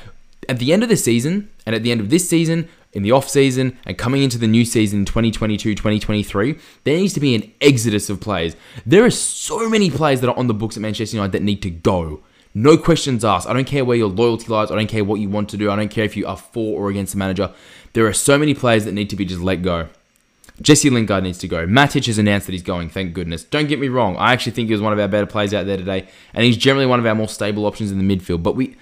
At 0.49 0.59
the 0.59 0.73
end 0.73 0.81
of 0.81 0.89
the 0.89 0.97
season, 0.97 1.49
and 1.65 1.75
at 1.75 1.83
the 1.83 1.91
end 1.91 2.01
of 2.01 2.09
this 2.09 2.27
season, 2.27 2.67
in 2.93 3.03
the 3.03 3.11
off 3.11 3.29
season 3.29 3.77
and 3.85 3.97
coming 3.97 4.23
into 4.23 4.38
the 4.38 4.47
new 4.47 4.65
season 4.65 4.99
in 4.99 5.05
2022 5.05 5.75
2023, 5.75 6.57
there 6.83 6.97
needs 6.97 7.13
to 7.13 7.19
be 7.19 7.35
an 7.35 7.51
exodus 7.61 8.09
of 8.09 8.19
players. 8.19 8.55
There 8.85 9.05
are 9.05 9.11
so 9.11 9.69
many 9.69 9.89
players 9.89 10.21
that 10.21 10.29
are 10.29 10.38
on 10.38 10.47
the 10.47 10.53
books 10.53 10.75
at 10.75 10.81
Manchester 10.81 11.15
United 11.15 11.31
that 11.31 11.43
need 11.43 11.61
to 11.61 11.69
go. 11.69 12.21
No 12.53 12.77
questions 12.77 13.23
asked. 13.23 13.47
I 13.47 13.53
don't 13.53 13.65
care 13.65 13.85
where 13.85 13.97
your 13.97 14.09
loyalty 14.09 14.47
lies. 14.47 14.71
I 14.71 14.75
don't 14.75 14.89
care 14.89 15.05
what 15.05 15.21
you 15.21 15.29
want 15.29 15.49
to 15.49 15.57
do. 15.57 15.71
I 15.71 15.75
don't 15.77 15.89
care 15.89 16.03
if 16.03 16.17
you 16.17 16.27
are 16.27 16.35
for 16.38 16.79
or 16.79 16.89
against 16.89 17.13
the 17.13 17.19
manager. 17.19 17.51
There 17.93 18.05
are 18.07 18.13
so 18.13 18.38
many 18.38 18.53
players 18.53 18.83
that 18.85 18.91
need 18.91 19.09
to 19.09 19.15
be 19.15 19.25
just 19.25 19.41
let 19.41 19.61
go. 19.61 19.88
Jesse 20.61 20.89
Lingard 20.89 21.23
needs 21.23 21.38
to 21.39 21.47
go. 21.47 21.65
Matic 21.65 22.05
has 22.05 22.17
announced 22.17 22.45
that 22.45 22.51
he's 22.51 22.61
going, 22.61 22.89
thank 22.89 23.13
goodness. 23.13 23.43
Don't 23.43 23.67
get 23.67 23.79
me 23.79 23.88
wrong, 23.88 24.15
I 24.17 24.33
actually 24.33 24.51
think 24.51 24.67
he 24.67 24.73
was 24.73 24.81
one 24.81 24.93
of 24.93 24.99
our 24.99 25.07
better 25.07 25.25
players 25.25 25.53
out 25.53 25.65
there 25.65 25.77
today, 25.77 26.07
and 26.33 26.45
he's 26.45 26.57
generally 26.57 26.85
one 26.85 26.99
of 26.99 27.05
our 27.05 27.15
more 27.15 27.27
stable 27.27 27.65
options 27.65 27.91
in 27.91 28.05
the 28.05 28.17
midfield. 28.17 28.43
But 28.43 28.55
we 28.55 28.75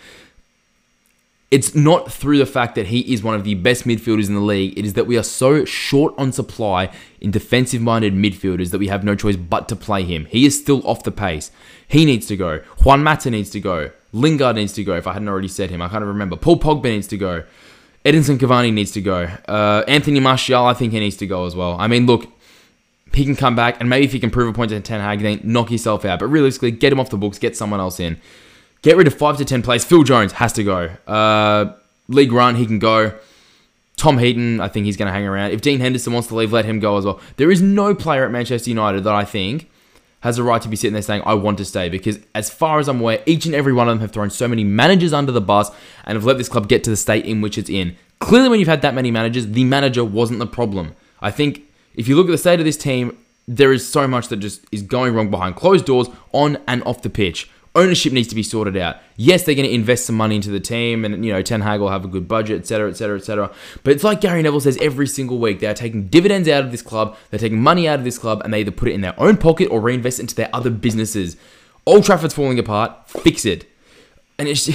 it's 1.51 1.73
not 1.73 2.11
through 2.11 2.37
the 2.37 2.45
fact 2.45 2.75
that 2.75 2.87
he 2.87 3.11
is 3.11 3.23
one 3.23 3.33
of 3.33 3.43
the 3.43 3.55
best 3.55 3.85
midfielders 3.85 4.27
in 4.27 4.35
the 4.35 4.39
league. 4.41 4.77
It 4.77 4.85
is 4.85 4.93
that 4.93 5.07
we 5.07 5.17
are 5.17 5.23
so 5.23 5.65
short 5.65 6.13
on 6.17 6.31
supply 6.31 6.91
in 7.19 7.31
defensive 7.31 7.81
minded 7.81 8.13
midfielders 8.13 8.69
that 8.69 8.77
we 8.77 8.87
have 8.87 9.03
no 9.03 9.15
choice 9.15 9.35
but 9.35 9.67
to 9.69 9.75
play 9.75 10.03
him. 10.03 10.25
He 10.25 10.45
is 10.45 10.59
still 10.59 10.85
off 10.85 11.03
the 11.03 11.11
pace. 11.11 11.49
He 11.87 12.05
needs 12.05 12.27
to 12.27 12.37
go. 12.37 12.59
Juan 12.83 13.03
Mata 13.03 13.31
needs 13.31 13.49
to 13.51 13.59
go. 13.59 13.89
Lingard 14.13 14.55
needs 14.55 14.73
to 14.73 14.83
go, 14.83 14.95
if 14.95 15.07
I 15.07 15.13
hadn't 15.13 15.27
already 15.27 15.47
said 15.47 15.71
him. 15.71 15.81
I 15.81 15.89
can't 15.89 16.03
remember. 16.03 16.35
Paul 16.35 16.59
Pogba 16.59 16.85
needs 16.85 17.07
to 17.07 17.17
go. 17.17 17.43
Edinson 18.05 18.37
Cavani 18.37 18.71
needs 18.71 18.91
to 18.91 19.01
go. 19.01 19.27
Uh, 19.47 19.83
Anthony 19.87 20.19
Martial, 20.19 20.65
I 20.65 20.73
think 20.73 20.93
he 20.93 20.99
needs 20.99 21.17
to 21.17 21.27
go 21.27 21.45
as 21.45 21.55
well. 21.55 21.75
I 21.79 21.87
mean, 21.87 22.05
look, 22.05 22.27
he 23.13 23.25
can 23.25 23.35
come 23.35 23.55
back, 23.55 23.79
and 23.79 23.89
maybe 23.89 24.05
if 24.05 24.11
he 24.11 24.19
can 24.19 24.29
prove 24.29 24.49
a 24.49 24.53
point 24.53 24.69
to 24.69 24.79
Ten 24.81 25.01
Hag, 25.01 25.21
then 25.21 25.41
knock 25.43 25.71
yourself 25.71 26.05
out. 26.05 26.19
But 26.19 26.27
realistically, 26.27 26.71
get 26.71 26.93
him 26.93 26.99
off 26.99 27.09
the 27.09 27.17
books, 27.17 27.39
get 27.39 27.57
someone 27.57 27.79
else 27.79 27.99
in. 27.99 28.21
Get 28.81 28.95
rid 28.95 29.07
of 29.07 29.13
five 29.13 29.37
to 29.37 29.45
ten 29.45 29.61
players. 29.61 29.83
Phil 29.83 30.03
Jones 30.03 30.33
has 30.33 30.53
to 30.53 30.63
go. 30.63 30.89
Uh, 31.05 31.73
Lee 32.07 32.25
Grant, 32.25 32.57
he 32.57 32.65
can 32.65 32.79
go. 32.79 33.17
Tom 33.97 34.17
Heaton, 34.17 34.61
I 34.61 34.69
think 34.69 34.85
he's 34.85 34.95
going 34.95 35.07
to 35.07 35.11
hang 35.11 35.27
around. 35.27 35.51
If 35.51 35.59
Dean 35.59 35.81
Henderson 35.81 36.13
wants 36.13 36.29
to 36.29 36.35
leave, 36.35 36.53
let 36.53 36.63
him 36.63 36.79
go 36.79 36.97
as 36.97 37.03
well. 37.03 37.19
There 37.35 37.51
is 37.51 37.61
no 37.61 37.93
player 37.93 38.23
at 38.23 38.31
Manchester 38.31 38.69
United 38.69 39.03
that 39.03 39.13
I 39.13 39.25
think 39.25 39.69
has 40.21 40.37
a 40.37 40.43
right 40.43 40.61
to 40.61 40.69
be 40.69 40.77
sitting 40.77 40.93
there 40.93 41.01
saying, 41.01 41.21
I 41.25 41.33
want 41.33 41.57
to 41.57 41.65
stay. 41.65 41.89
Because 41.89 42.19
as 42.33 42.49
far 42.49 42.79
as 42.79 42.87
I'm 42.87 43.01
aware, 43.01 43.21
each 43.25 43.45
and 43.45 43.53
every 43.53 43.73
one 43.73 43.89
of 43.89 43.95
them 43.95 43.99
have 43.99 44.11
thrown 44.11 44.29
so 44.29 44.47
many 44.47 44.63
managers 44.63 45.11
under 45.11 45.33
the 45.33 45.41
bus 45.41 45.69
and 46.05 46.15
have 46.15 46.23
let 46.23 46.37
this 46.37 46.47
club 46.47 46.69
get 46.69 46.83
to 46.85 46.89
the 46.89 46.97
state 46.97 47.25
in 47.25 47.41
which 47.41 47.57
it's 47.57 47.69
in. 47.69 47.97
Clearly, 48.19 48.49
when 48.49 48.59
you've 48.59 48.69
had 48.69 48.81
that 48.81 48.93
many 48.93 49.11
managers, 49.11 49.47
the 49.47 49.65
manager 49.65 50.05
wasn't 50.05 50.39
the 50.39 50.47
problem. 50.47 50.95
I 51.21 51.31
think 51.31 51.63
if 51.95 52.07
you 52.07 52.15
look 52.15 52.27
at 52.27 52.31
the 52.31 52.37
state 52.37 52.59
of 52.59 52.65
this 52.65 52.77
team, 52.77 53.17
there 53.47 53.73
is 53.73 53.87
so 53.87 54.07
much 54.07 54.29
that 54.29 54.37
just 54.37 54.65
is 54.71 54.81
going 54.81 55.13
wrong 55.13 55.29
behind 55.29 55.55
closed 55.55 55.85
doors, 55.85 56.07
on 56.31 56.57
and 56.67 56.83
off 56.83 57.01
the 57.01 57.09
pitch 57.09 57.49
ownership 57.79 58.11
needs 58.13 58.27
to 58.27 58.35
be 58.35 58.43
sorted 58.43 58.75
out. 58.77 58.97
Yes, 59.15 59.43
they're 59.43 59.55
going 59.55 59.67
to 59.67 59.73
invest 59.73 60.05
some 60.05 60.15
money 60.15 60.35
into 60.35 60.49
the 60.49 60.59
team, 60.59 61.05
and 61.05 61.25
you 61.25 61.31
know 61.31 61.41
Ten 61.41 61.61
Hag 61.61 61.79
will 61.79 61.89
have 61.89 62.03
a 62.05 62.07
good 62.07 62.27
budget, 62.27 62.59
etc., 62.59 62.89
etc., 62.89 63.17
etc. 63.17 63.51
But 63.83 63.93
it's 63.93 64.03
like 64.03 64.21
Gary 64.21 64.41
Neville 64.41 64.59
says 64.59 64.77
every 64.81 65.07
single 65.07 65.39
week: 65.39 65.59
they 65.59 65.67
are 65.67 65.73
taking 65.73 66.07
dividends 66.07 66.47
out 66.49 66.63
of 66.63 66.71
this 66.71 66.81
club, 66.81 67.17
they're 67.29 67.39
taking 67.39 67.61
money 67.61 67.87
out 67.87 67.99
of 67.99 68.05
this 68.05 68.17
club, 68.17 68.41
and 68.43 68.53
they 68.53 68.59
either 68.59 68.71
put 68.71 68.89
it 68.89 68.93
in 68.93 69.01
their 69.01 69.19
own 69.19 69.37
pocket 69.37 69.69
or 69.71 69.79
reinvest 69.79 70.19
it 70.19 70.23
into 70.23 70.35
their 70.35 70.49
other 70.53 70.69
businesses. 70.69 71.37
Old 71.85 72.03
Trafford's 72.03 72.33
falling 72.33 72.59
apart. 72.59 73.09
Fix 73.09 73.45
it, 73.45 73.65
and 74.37 74.47
it's. 74.47 74.69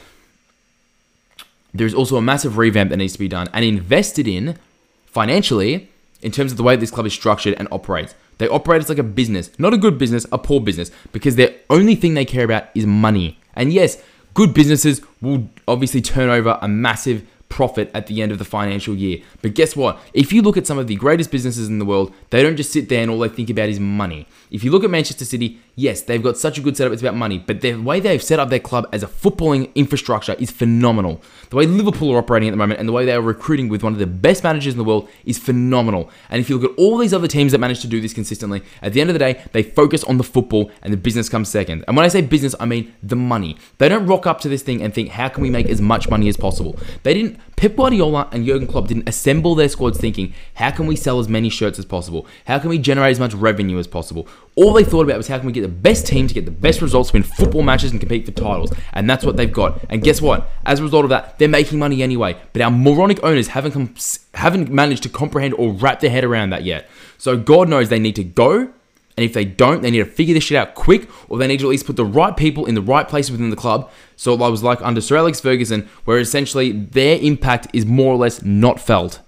There's 1.75 1.95
also 1.95 2.17
a 2.19 2.23
massive 2.23 2.59
revamp 2.59 2.91
that 2.91 2.99
needs 2.99 3.15
to 3.15 3.19
be 3.19 3.29
done 3.29 3.49
and 3.55 3.65
invested 3.65 4.29
in 4.29 4.59
financially 5.07 5.89
in 6.23 6.33
terms 6.33 6.53
of 6.53 6.57
the 6.57 6.63
way 6.63 6.77
this 6.77 6.91
club 6.91 7.07
is 7.07 7.13
structured 7.13 7.55
and 7.59 7.69
operates. 7.71 8.15
They 8.39 8.49
operate 8.49 8.83
as 8.83 8.89
like 8.89 8.99
a 8.99 9.03
business, 9.03 9.51
not 9.59 9.75
a 9.75 9.79
good 9.79 9.99
business, 9.99 10.27
a 10.33 10.39
poor 10.39 10.61
business, 10.61 10.91
because 11.13 11.37
their 11.37 11.55
only 11.69 11.95
thing 11.95 12.15
they 12.15 12.25
care 12.25 12.45
about 12.45 12.69
is 12.75 12.87
money. 12.87 13.39
And 13.55 13.73
yes, 13.73 14.03
good 14.35 14.55
businesses 14.55 15.03
will 15.21 15.49
obviously 15.69 16.01
turn 16.01 16.31
over 16.31 16.59
a 16.63 16.69
massive 16.69 17.27
profit 17.53 17.91
at 17.93 18.07
the 18.07 18.23
end 18.23 18.33
of 18.33 18.39
the 18.39 18.47
financial 18.47 18.95
year. 18.95 19.19
But 19.43 19.53
guess 19.53 19.77
what? 19.77 20.01
If 20.15 20.33
you 20.33 20.41
look 20.41 20.57
at 20.57 20.67
some 20.67 20.79
of 20.79 20.87
the 20.87 20.97
greatest 20.97 21.31
businesses 21.31 21.69
in 21.69 21.79
the 21.79 21.85
world, 21.85 22.15
they 22.31 22.43
don't 22.43 22.57
just 22.57 22.73
sit 22.73 22.89
there 22.89 23.03
and 23.03 23.11
all 23.11 23.19
they 23.19 23.29
think 23.29 23.51
about 23.51 23.69
is 23.69 23.79
money. 23.79 24.27
If 24.51 24.65
you 24.65 24.71
look 24.71 24.85
at 24.85 24.91
Manchester 24.91 25.27
City, 25.27 25.61
yes, 25.77 26.01
they've 26.01 26.23
got 26.23 26.39
such 26.39 26.57
a 26.57 26.63
good 26.63 26.79
setup, 26.79 26.95
it's 26.95 27.03
about 27.03 27.15
money, 27.15 27.39
but 27.39 27.61
the 27.61 27.75
way 27.75 28.01
they've 28.01 28.23
set 28.23 28.39
up 28.39 28.49
their 28.49 28.59
club 28.59 28.89
as 28.91 29.03
a 29.03 29.07
footballing 29.07 29.73
infrastructure 29.75 30.35
is 30.39 30.51
phenomenal. 30.51 31.21
The 31.51 31.57
way 31.57 31.67
Liverpool 31.67 32.11
are 32.15 32.19
operating 32.19 32.49
at 32.49 32.53
the 32.53 32.57
moment 32.57 32.81
and 32.81 32.89
the 32.89 32.93
way 32.93 33.05
they 33.05 33.13
are 33.13 33.21
recruiting 33.21 33.69
with 33.69 33.83
one 33.83 33.93
of 33.93 33.99
the 33.99 34.07
best 34.07 34.43
managers 34.43 34.73
in 34.73 34.79
the 34.79 34.85
world 34.85 35.11
is 35.27 35.39
phenomenal. 35.39 36.09
And 36.31 36.41
if 36.41 36.49
you 36.49 36.57
look 36.57 36.73
at 36.73 36.79
all 36.79 36.97
these 36.97 37.13
other 37.13 37.29
teams 37.29 37.53
that 37.53 37.59
manage 37.59 37.81
to 37.83 37.87
do 37.87 38.01
this 38.01 38.15
consistently, 38.15 38.63
at 38.81 38.95
the 38.95 39.03
end 39.03 39.11
of 39.11 39.15
the 39.15 39.19
day, 39.19 39.45
they 39.53 39.63
focus 39.63 40.05
on 40.05 40.17
the 40.17 40.25
football 40.25 40.71
and 40.81 40.91
the 40.91 40.97
business 40.97 41.29
comes 41.29 41.51
second. 41.51 41.85
And 41.87 41.97
when 41.97 42.07
I 42.07 42.09
say 42.09 42.23
business, 42.23 42.55
I 42.59 42.65
mean 42.65 42.95
the 43.03 43.17
money. 43.17 43.59
They 43.77 43.91
don't 43.91 44.07
rock 44.07 44.27
up 44.27 44.41
to 44.41 44.49
this 44.49 44.63
thing 44.63 44.83
and 44.83 44.95
think, 44.95 45.11
how 45.11 45.29
can 45.29 45.43
we 45.43 45.51
make 45.51 45.67
as 45.67 45.83
much 45.83 46.09
money 46.09 46.29
as 46.29 46.37
possible? 46.37 46.79
They 47.03 47.15
didn't, 47.15 47.39
Pep 47.57 47.77
Guardiola 47.77 48.29
and 48.33 48.45
Jurgen 48.45 48.67
Klopp 48.67 48.89
didn't 48.89 49.09
assemble 49.09 49.55
their 49.55 49.69
squads 49.69 49.99
thinking, 49.99 50.35
how 50.55 50.71
can 50.71 50.87
we 50.87 50.97
sell 50.97 51.21
as 51.21 51.29
many 51.29 51.49
shirts 51.49 51.79
as 51.79 51.85
possible? 51.85 52.27
How 52.47 52.59
can 52.59 52.71
we 52.71 52.79
generate 52.79 53.13
as 53.13 53.21
much 53.21 53.35
revenue 53.35 53.79
as 53.79 53.87
possible? 53.87 54.27
All 54.57 54.73
they 54.73 54.85
thought 54.85 55.05
about 55.05 55.17
was 55.17 55.29
how 55.29 55.39
can 55.39 55.47
we 55.47 55.53
get 55.53 55.63
the 55.63 55.69
best 55.69 56.07
team 56.07 56.27
to 56.27 56.35
get 56.35 56.45
the 56.45 56.51
best 56.51 56.83
results, 56.83 57.13
win 57.13 57.23
football 57.23 57.63
matches, 57.63 57.91
and 57.93 58.01
compete 58.01 58.27
for 58.27 58.33
titles. 58.33 58.73
And 58.93 59.09
that's 59.09 59.25
what 59.25 59.37
they've 59.37 59.53
got. 59.53 59.81
And 59.89 60.03
guess 60.03 60.21
what? 60.21 60.51
As 60.67 60.81
a 60.81 60.83
result 60.83 61.05
of 61.05 61.11
that, 61.11 61.39
they're 61.39 61.49
making 61.49 61.79
money 61.79 62.03
anyway. 62.03 62.37
But 62.53 62.63
our 62.63 62.71
moronic 62.71 63.23
owners 63.23 63.49
haven't 63.49 63.73
com- 63.73 63.95
haven't 64.35 64.71
managed 64.71 65.03
to 65.05 65.09
comprehend 65.09 65.55
or 65.55 65.73
wrap 65.73 66.01
their 66.01 66.11
head 66.11 66.25
around 66.25 66.51
that 66.51 66.65
yet. 66.65 66.89
So 67.19 67.37
God 67.37 67.69
knows 67.69 67.89
they 67.89 67.99
need 67.99 68.17
to 68.17 68.25
go. 68.25 68.73
And 69.17 69.25
if 69.25 69.35
they 69.35 69.45
don't, 69.45 69.83
they 69.83 69.91
need 69.91 69.99
to 69.99 70.07
figure 70.07 70.35
this 70.35 70.45
shit 70.45 70.57
out 70.57 70.75
quick, 70.75 71.09
or 71.29 71.39
they 71.39 71.47
need 71.47 71.61
to 71.61 71.67
at 71.67 71.71
least 71.71 71.87
put 71.87 71.97
the 71.97 72.05
right 72.05 72.37
people 72.37 72.65
in 72.65 72.75
the 72.75 72.81
right 72.81 73.07
places 73.07 73.31
within 73.31 73.51
the 73.51 73.57
club. 73.57 73.91
So 74.17 74.41
I 74.43 74.49
was 74.49 74.63
like 74.63 74.81
under 74.83 75.01
Sir 75.01 75.19
Alex 75.19 75.41
Ferguson, 75.41 75.89
where 76.05 76.19
essentially 76.19 76.73
their 76.73 77.19
impact 77.21 77.67
is 77.73 77.85
more 77.85 78.15
or 78.15 78.17
less 78.17 78.43
not 78.43 78.81
felt. 78.81 79.21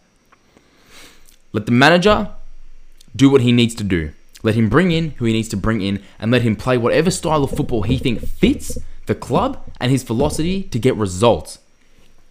Let 1.52 1.66
the 1.66 1.72
manager 1.72 2.30
do 3.14 3.28
what 3.30 3.42
he 3.42 3.52
needs 3.52 3.74
to 3.76 3.84
do. 3.84 4.12
Let 4.42 4.54
him 4.54 4.68
bring 4.68 4.90
in 4.90 5.10
who 5.12 5.24
he 5.24 5.32
needs 5.32 5.48
to 5.48 5.56
bring 5.56 5.80
in 5.80 6.02
and 6.18 6.30
let 6.30 6.42
him 6.42 6.56
play 6.56 6.76
whatever 6.76 7.10
style 7.10 7.44
of 7.44 7.50
football 7.50 7.82
he 7.82 7.98
thinks 7.98 8.28
fits 8.28 8.78
the 9.06 9.14
club 9.14 9.62
and 9.80 9.90
his 9.90 10.02
philosophy 10.02 10.62
to 10.64 10.78
get 10.78 10.96
results. 10.96 11.58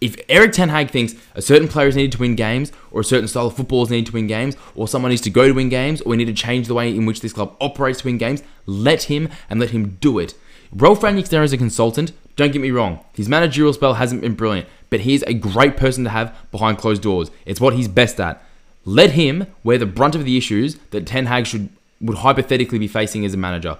If 0.00 0.16
Erik 0.28 0.52
Ten 0.52 0.68
Hag 0.68 0.90
thinks 0.90 1.14
a 1.34 1.40
certain 1.42 1.68
player 1.68 1.88
is 1.88 1.96
needed 1.96 2.12
to 2.12 2.18
win 2.18 2.34
games, 2.34 2.72
or 2.90 3.00
a 3.00 3.04
certain 3.04 3.28
style 3.28 3.46
of 3.46 3.56
football 3.56 3.82
is 3.82 3.90
needed 3.90 4.06
to 4.06 4.12
win 4.12 4.26
games, 4.26 4.56
or 4.74 4.86
someone 4.86 5.10
needs 5.10 5.22
to 5.22 5.30
go 5.30 5.48
to 5.48 5.54
win 5.54 5.68
games, 5.68 6.00
or 6.02 6.10
we 6.10 6.16
need 6.16 6.26
to 6.26 6.34
change 6.34 6.66
the 6.66 6.74
way 6.74 6.94
in 6.94 7.06
which 7.06 7.20
this 7.20 7.32
club 7.32 7.56
operates 7.60 8.00
to 8.00 8.06
win 8.06 8.18
games, 8.18 8.42
let 8.66 9.04
him 9.04 9.28
and 9.48 9.60
let 9.60 9.70
him 9.70 9.96
do 10.00 10.18
it. 10.18 10.34
Ralf 10.72 11.00
Rangnick's 11.00 11.28
there 11.28 11.42
as 11.42 11.52
a 11.52 11.58
consultant. 11.58 12.12
Don't 12.36 12.52
get 12.52 12.60
me 12.60 12.72
wrong, 12.72 12.98
his 13.14 13.28
managerial 13.28 13.72
spell 13.72 13.94
hasn't 13.94 14.20
been 14.20 14.34
brilliant, 14.34 14.68
but 14.90 15.00
he's 15.00 15.22
a 15.22 15.34
great 15.34 15.76
person 15.76 16.02
to 16.04 16.10
have 16.10 16.36
behind 16.50 16.78
closed 16.78 17.02
doors. 17.02 17.30
It's 17.46 17.60
what 17.60 17.74
he's 17.74 17.88
best 17.88 18.18
at. 18.20 18.42
Let 18.84 19.12
him 19.12 19.46
wear 19.62 19.78
the 19.78 19.86
brunt 19.86 20.14
of 20.14 20.24
the 20.24 20.36
issues 20.36 20.76
that 20.90 21.06
Ten 21.06 21.26
Hag 21.26 21.46
should 21.46 21.68
would 22.00 22.18
hypothetically 22.18 22.78
be 22.78 22.88
facing 22.88 23.24
as 23.24 23.32
a 23.32 23.36
manager. 23.36 23.78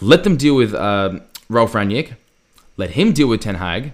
Let 0.00 0.24
them 0.24 0.36
deal 0.36 0.54
with 0.54 0.72
uh, 0.72 1.18
Ralf 1.48 1.72
Rangnick. 1.72 2.14
Let 2.76 2.90
him 2.90 3.12
deal 3.12 3.26
with 3.26 3.40
Ten 3.40 3.56
Hag. 3.56 3.92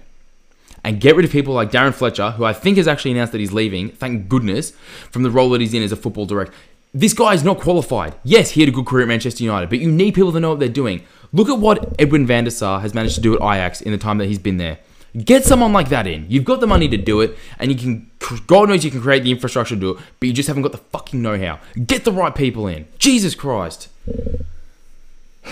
And 0.87 1.01
get 1.01 1.17
rid 1.17 1.25
of 1.25 1.31
people 1.31 1.53
like 1.53 1.69
Darren 1.69 1.93
Fletcher, 1.93 2.31
who 2.31 2.45
I 2.45 2.53
think 2.53 2.77
has 2.77 2.87
actually 2.87 3.11
announced 3.11 3.33
that 3.33 3.39
he's 3.39 3.51
leaving, 3.51 3.89
thank 3.89 4.29
goodness, 4.29 4.71
from 5.11 5.23
the 5.23 5.29
role 5.29 5.49
that 5.49 5.59
he's 5.59 5.73
in 5.73 5.83
as 5.83 5.91
a 5.91 5.97
football 5.97 6.25
director. 6.25 6.53
This 6.93 7.13
guy 7.13 7.33
is 7.33 7.43
not 7.43 7.59
qualified. 7.59 8.15
Yes, 8.23 8.51
he 8.51 8.61
had 8.61 8.69
a 8.69 8.71
good 8.71 8.85
career 8.85 9.01
at 9.01 9.09
Manchester 9.09 9.43
United, 9.43 9.69
but 9.69 9.79
you 9.79 9.91
need 9.91 10.15
people 10.15 10.31
to 10.31 10.39
know 10.39 10.51
what 10.51 10.59
they're 10.59 10.69
doing. 10.69 11.03
Look 11.33 11.49
at 11.49 11.59
what 11.59 11.93
Edwin 11.99 12.25
van 12.25 12.45
der 12.45 12.51
Sar 12.51 12.79
has 12.79 12.93
managed 12.93 13.15
to 13.15 13.21
do 13.21 13.35
at 13.35 13.41
Ajax 13.41 13.81
in 13.81 13.91
the 13.91 13.97
time 13.97 14.17
that 14.19 14.27
he's 14.27 14.39
been 14.39 14.55
there. 14.55 14.79
Get 15.25 15.43
someone 15.43 15.73
like 15.73 15.89
that 15.89 16.07
in. 16.07 16.25
You've 16.29 16.45
got 16.45 16.61
the 16.61 16.67
money 16.67 16.87
to 16.87 16.95
do 16.95 17.19
it, 17.19 17.37
and 17.59 17.69
you 17.69 17.77
can, 17.77 18.09
God 18.47 18.69
knows 18.69 18.85
you 18.85 18.91
can 18.91 19.01
create 19.01 19.23
the 19.23 19.31
infrastructure 19.31 19.75
to 19.75 19.81
do 19.81 19.89
it, 19.89 19.97
but 20.21 20.27
you 20.27 20.33
just 20.33 20.47
haven't 20.47 20.63
got 20.63 20.71
the 20.71 20.77
fucking 20.77 21.21
know 21.21 21.37
how. 21.37 21.59
Get 21.85 22.05
the 22.05 22.13
right 22.13 22.33
people 22.33 22.65
in. 22.65 22.87
Jesus 22.97 23.35
Christ. 23.35 23.89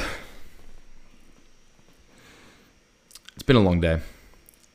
It's 3.36 3.44
been 3.44 3.58
a 3.58 3.60
long 3.60 3.82
day, 3.82 4.00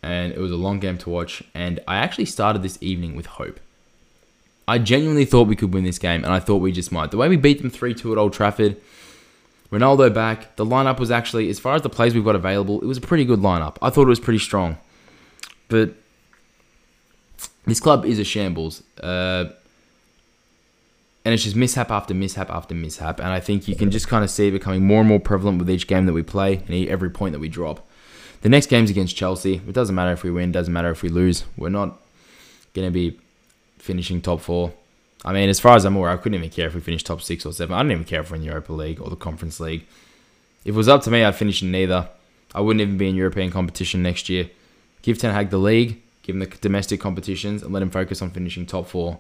and 0.03 0.33
it 0.33 0.39
was 0.39 0.51
a 0.51 0.57
long 0.57 0.81
game 0.81 0.99
to 0.99 1.11
watch, 1.11 1.43
and 1.55 1.81
I 1.87 1.97
actually 1.97 2.27
started 2.27 2.63
this 2.63 2.79
evening 2.81 3.17
with 3.17 3.27
hope. 3.27 3.61
I 4.67 4.79
genuinely 4.79 5.25
thought 5.25 5.49
we 5.49 5.57
could 5.57 5.75
win 5.75 5.85
this 5.85 5.99
game, 5.99 6.25
and 6.25 6.33
I 6.33 6.39
thought 6.39 6.59
we 6.59 6.73
just 6.73 6.93
might. 6.93 7.11
The 7.11 7.17
way 7.17 7.29
we 7.29 7.37
beat 7.37 7.61
them 7.61 7.71
3 7.71 7.93
2 7.95 8.13
at 8.13 8.19
Old 8.19 8.33
Trafford, 8.33 8.77
Ronaldo 9.73 10.13
back. 10.13 10.57
The 10.57 10.65
lineup 10.65 10.99
was 10.99 11.11
actually, 11.11 11.49
as 11.49 11.59
far 11.59 11.75
as 11.75 11.83
the 11.83 11.89
plays 11.89 12.15
we've 12.15 12.25
got 12.25 12.35
available, 12.35 12.81
it 12.81 12.87
was 12.87 12.99
a 12.99 13.01
pretty 13.01 13.25
good 13.25 13.41
lineup. 13.41 13.77
I 13.81 13.91
thought 13.91 14.03
it 14.03 14.09
was 14.09 14.21
pretty 14.21 14.39
strong. 14.39 14.79
But 15.69 15.95
this 17.67 17.81
club 17.81 18.05
is 18.05 18.19
a 18.19 18.25
shambles. 18.25 18.83
Uh, 19.01 19.47
and 21.25 21.35
it's 21.35 21.45
just 21.45 21.55
mishap 21.55 21.91
after 21.91 22.15
mishap 22.15 22.51
after 22.51 22.75
mishap. 22.75 23.21
And 23.21 23.29
I 23.29 23.41
think 23.41 23.69
you 23.69 23.77
can 23.77 23.91
just 23.91 24.09
kind 24.09 24.25
of 24.25 24.31
see 24.31 24.49
it 24.49 24.53
becoming 24.53 24.87
more 24.87 25.01
and 25.01 25.09
more 25.09 25.21
prevalent 25.21 25.59
with 25.59 25.71
each 25.71 25.87
game 25.87 26.07
that 26.07 26.13
we 26.13 26.23
play 26.23 26.63
and 26.67 26.89
every 26.89 27.11
point 27.11 27.33
that 27.33 27.41
we 27.41 27.49
drop. 27.49 27.87
The 28.43 28.49
next 28.49 28.67
game's 28.67 28.91
against 28.91 29.17
Chelsea. 29.17 29.55
It 29.55 29.73
doesn't 29.73 29.95
matter 29.95 30.13
if 30.13 30.23
we 30.23 30.31
win, 30.31 30.53
doesn't 30.53 30.73
matter 30.73 30.91
if 30.91 31.03
we 31.03 31.09
lose. 31.09 31.45
We're 31.57 31.69
not 31.69 31.99
going 32.75 32.87
to 32.87 32.93
be 32.93 33.19
finishing 33.79 34.21
top 34.21 34.41
four. 34.41 34.73
I 35.25 35.33
mean, 35.35 35.51
as 35.51 35.61
far 35.61 35.77
as 35.77 35.85
I'm 35.85 35.97
aware, 35.97 36.11
I 36.11 36.17
couldn't 36.17 36.39
even 36.39 36.51
care 36.51 36.67
if 36.67 36.75
we 36.75 36.81
finished 36.81 37.07
top 37.07 37.21
six 37.21 37.45
or 37.45 37.53
seven. 37.53 37.75
I 37.75 37.83
don't 37.83 37.93
even 37.93 38.05
care 38.05 38.21
if 38.21 38.31
we're 38.31 38.37
in 38.37 38.43
the 38.43 38.49
Europa 38.49 38.73
League 38.73 39.01
or 39.01 39.11
the 39.11 39.17
Conference 39.17 39.61
League. 39.61 39.85
If 40.65 40.75
it 40.75 40.79
was 40.79 40.89
up 40.89 41.03
to 41.03 41.11
me, 41.11 41.23
I'd 41.23 41.37
finish 41.37 41.63
in 41.63 41.71
neither. 41.71 42.09
I 42.55 42.61
wouldn't 42.61 42.81
even 42.81 42.97
be 42.97 43.09
in 43.09 43.15
European 43.15 43.51
competition 43.51 44.03
next 44.03 44.29
year. 44.29 44.49
Give 45.03 45.19
Ten 45.19 45.35
Hag 45.35 45.51
the 45.51 45.59
league, 45.59 46.01
give 46.23 46.37
him 46.37 46.41
the 46.41 46.47
domestic 46.47 47.01
competitions, 47.01 47.63
and 47.63 47.73
let 47.73 47.83
him 47.83 47.91
focus 47.91 48.23
on 48.23 48.31
finishing 48.31 48.67
top 48.67 48.87
four. 48.87 49.19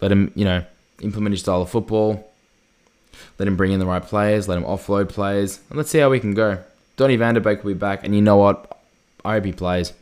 Let 0.00 0.10
him, 0.10 0.32
you 0.34 0.44
know, 0.44 0.64
implement 1.00 1.34
his 1.34 1.40
style 1.40 1.62
of 1.62 1.70
football. 1.70 2.30
Let 3.38 3.46
him 3.46 3.56
bring 3.56 3.72
in 3.72 3.78
the 3.78 3.86
right 3.86 4.02
players. 4.02 4.48
Let 4.48 4.58
him 4.58 4.64
offload 4.64 5.10
players, 5.10 5.60
and 5.68 5.76
let's 5.76 5.90
see 5.90 5.98
how 5.98 6.10
we 6.10 6.20
can 6.20 6.34
go. 6.34 6.62
Donny 7.02 7.16
Van 7.16 7.34
de 7.34 7.40
Beek 7.40 7.64
will 7.64 7.74
be 7.74 7.78
back, 7.78 8.04
and 8.04 8.14
you 8.14 8.22
know 8.22 8.36
what? 8.36 8.78
I 9.24 9.32
hope 9.32 9.44
he 9.44 9.52
plays. 9.52 9.92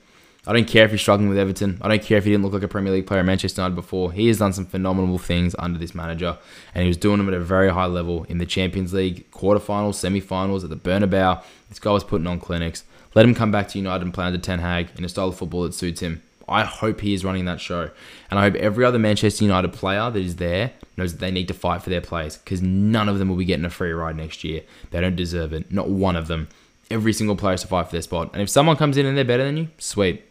I 0.46 0.52
don't 0.52 0.68
care 0.68 0.84
if 0.84 0.90
he's 0.90 1.00
struggling 1.00 1.30
with 1.30 1.38
Everton. 1.38 1.78
I 1.80 1.88
don't 1.88 2.02
care 2.02 2.18
if 2.18 2.24
he 2.24 2.30
didn't 2.30 2.44
look 2.44 2.52
like 2.52 2.62
a 2.62 2.68
Premier 2.68 2.92
League 2.92 3.06
player 3.06 3.20
at 3.20 3.24
Manchester 3.24 3.62
United 3.62 3.74
before. 3.74 4.12
He 4.12 4.28
has 4.28 4.36
done 4.36 4.52
some 4.52 4.66
phenomenal 4.66 5.16
things 5.16 5.56
under 5.58 5.78
this 5.78 5.94
manager, 5.94 6.36
and 6.74 6.82
he 6.82 6.88
was 6.88 6.98
doing 6.98 7.16
them 7.16 7.28
at 7.28 7.32
a 7.32 7.40
very 7.40 7.70
high 7.70 7.86
level 7.86 8.24
in 8.24 8.36
the 8.36 8.44
Champions 8.44 8.92
League 8.92 9.30
quarterfinals, 9.30 9.94
semi-finals, 9.94 10.62
at 10.62 10.68
the 10.68 10.76
Bernabeu. 10.76 11.42
This 11.70 11.78
guy 11.78 11.90
was 11.90 12.04
putting 12.04 12.26
on 12.26 12.38
clinics. 12.38 12.84
Let 13.14 13.24
him 13.24 13.34
come 13.34 13.50
back 13.50 13.68
to 13.68 13.78
United 13.78 14.04
and 14.04 14.12
play 14.12 14.26
under 14.26 14.38
Ten 14.38 14.58
Hag 14.58 14.90
in 14.98 15.02
a 15.02 15.08
style 15.08 15.28
of 15.28 15.38
football 15.38 15.62
that 15.62 15.72
suits 15.72 16.00
him. 16.00 16.20
I 16.46 16.64
hope 16.64 17.00
he 17.00 17.14
is 17.14 17.24
running 17.24 17.46
that 17.46 17.62
show, 17.62 17.90
and 18.30 18.38
I 18.38 18.42
hope 18.42 18.56
every 18.56 18.84
other 18.84 18.98
Manchester 18.98 19.44
United 19.44 19.72
player 19.72 20.10
that 20.10 20.20
is 20.20 20.36
there 20.36 20.72
knows 20.98 21.12
that 21.12 21.20
they 21.20 21.30
need 21.30 21.48
to 21.48 21.54
fight 21.54 21.82
for 21.82 21.88
their 21.88 22.02
place 22.02 22.36
because 22.36 22.60
none 22.60 23.08
of 23.08 23.18
them 23.18 23.30
will 23.30 23.36
be 23.36 23.46
getting 23.46 23.64
a 23.64 23.70
free 23.70 23.92
ride 23.92 24.16
next 24.16 24.44
year. 24.44 24.64
They 24.90 25.00
don't 25.00 25.16
deserve 25.16 25.54
it. 25.54 25.72
Not 25.72 25.88
one 25.88 26.14
of 26.14 26.26
them. 26.26 26.48
Every 26.90 27.12
single 27.12 27.36
player 27.36 27.56
to 27.56 27.66
fight 27.66 27.86
for 27.86 27.92
their 27.92 28.02
spot, 28.02 28.30
and 28.32 28.42
if 28.42 28.48
someone 28.48 28.76
comes 28.76 28.96
in 28.96 29.06
and 29.06 29.16
they're 29.16 29.24
better 29.24 29.44
than 29.44 29.56
you, 29.56 29.68
sweet 29.78 30.24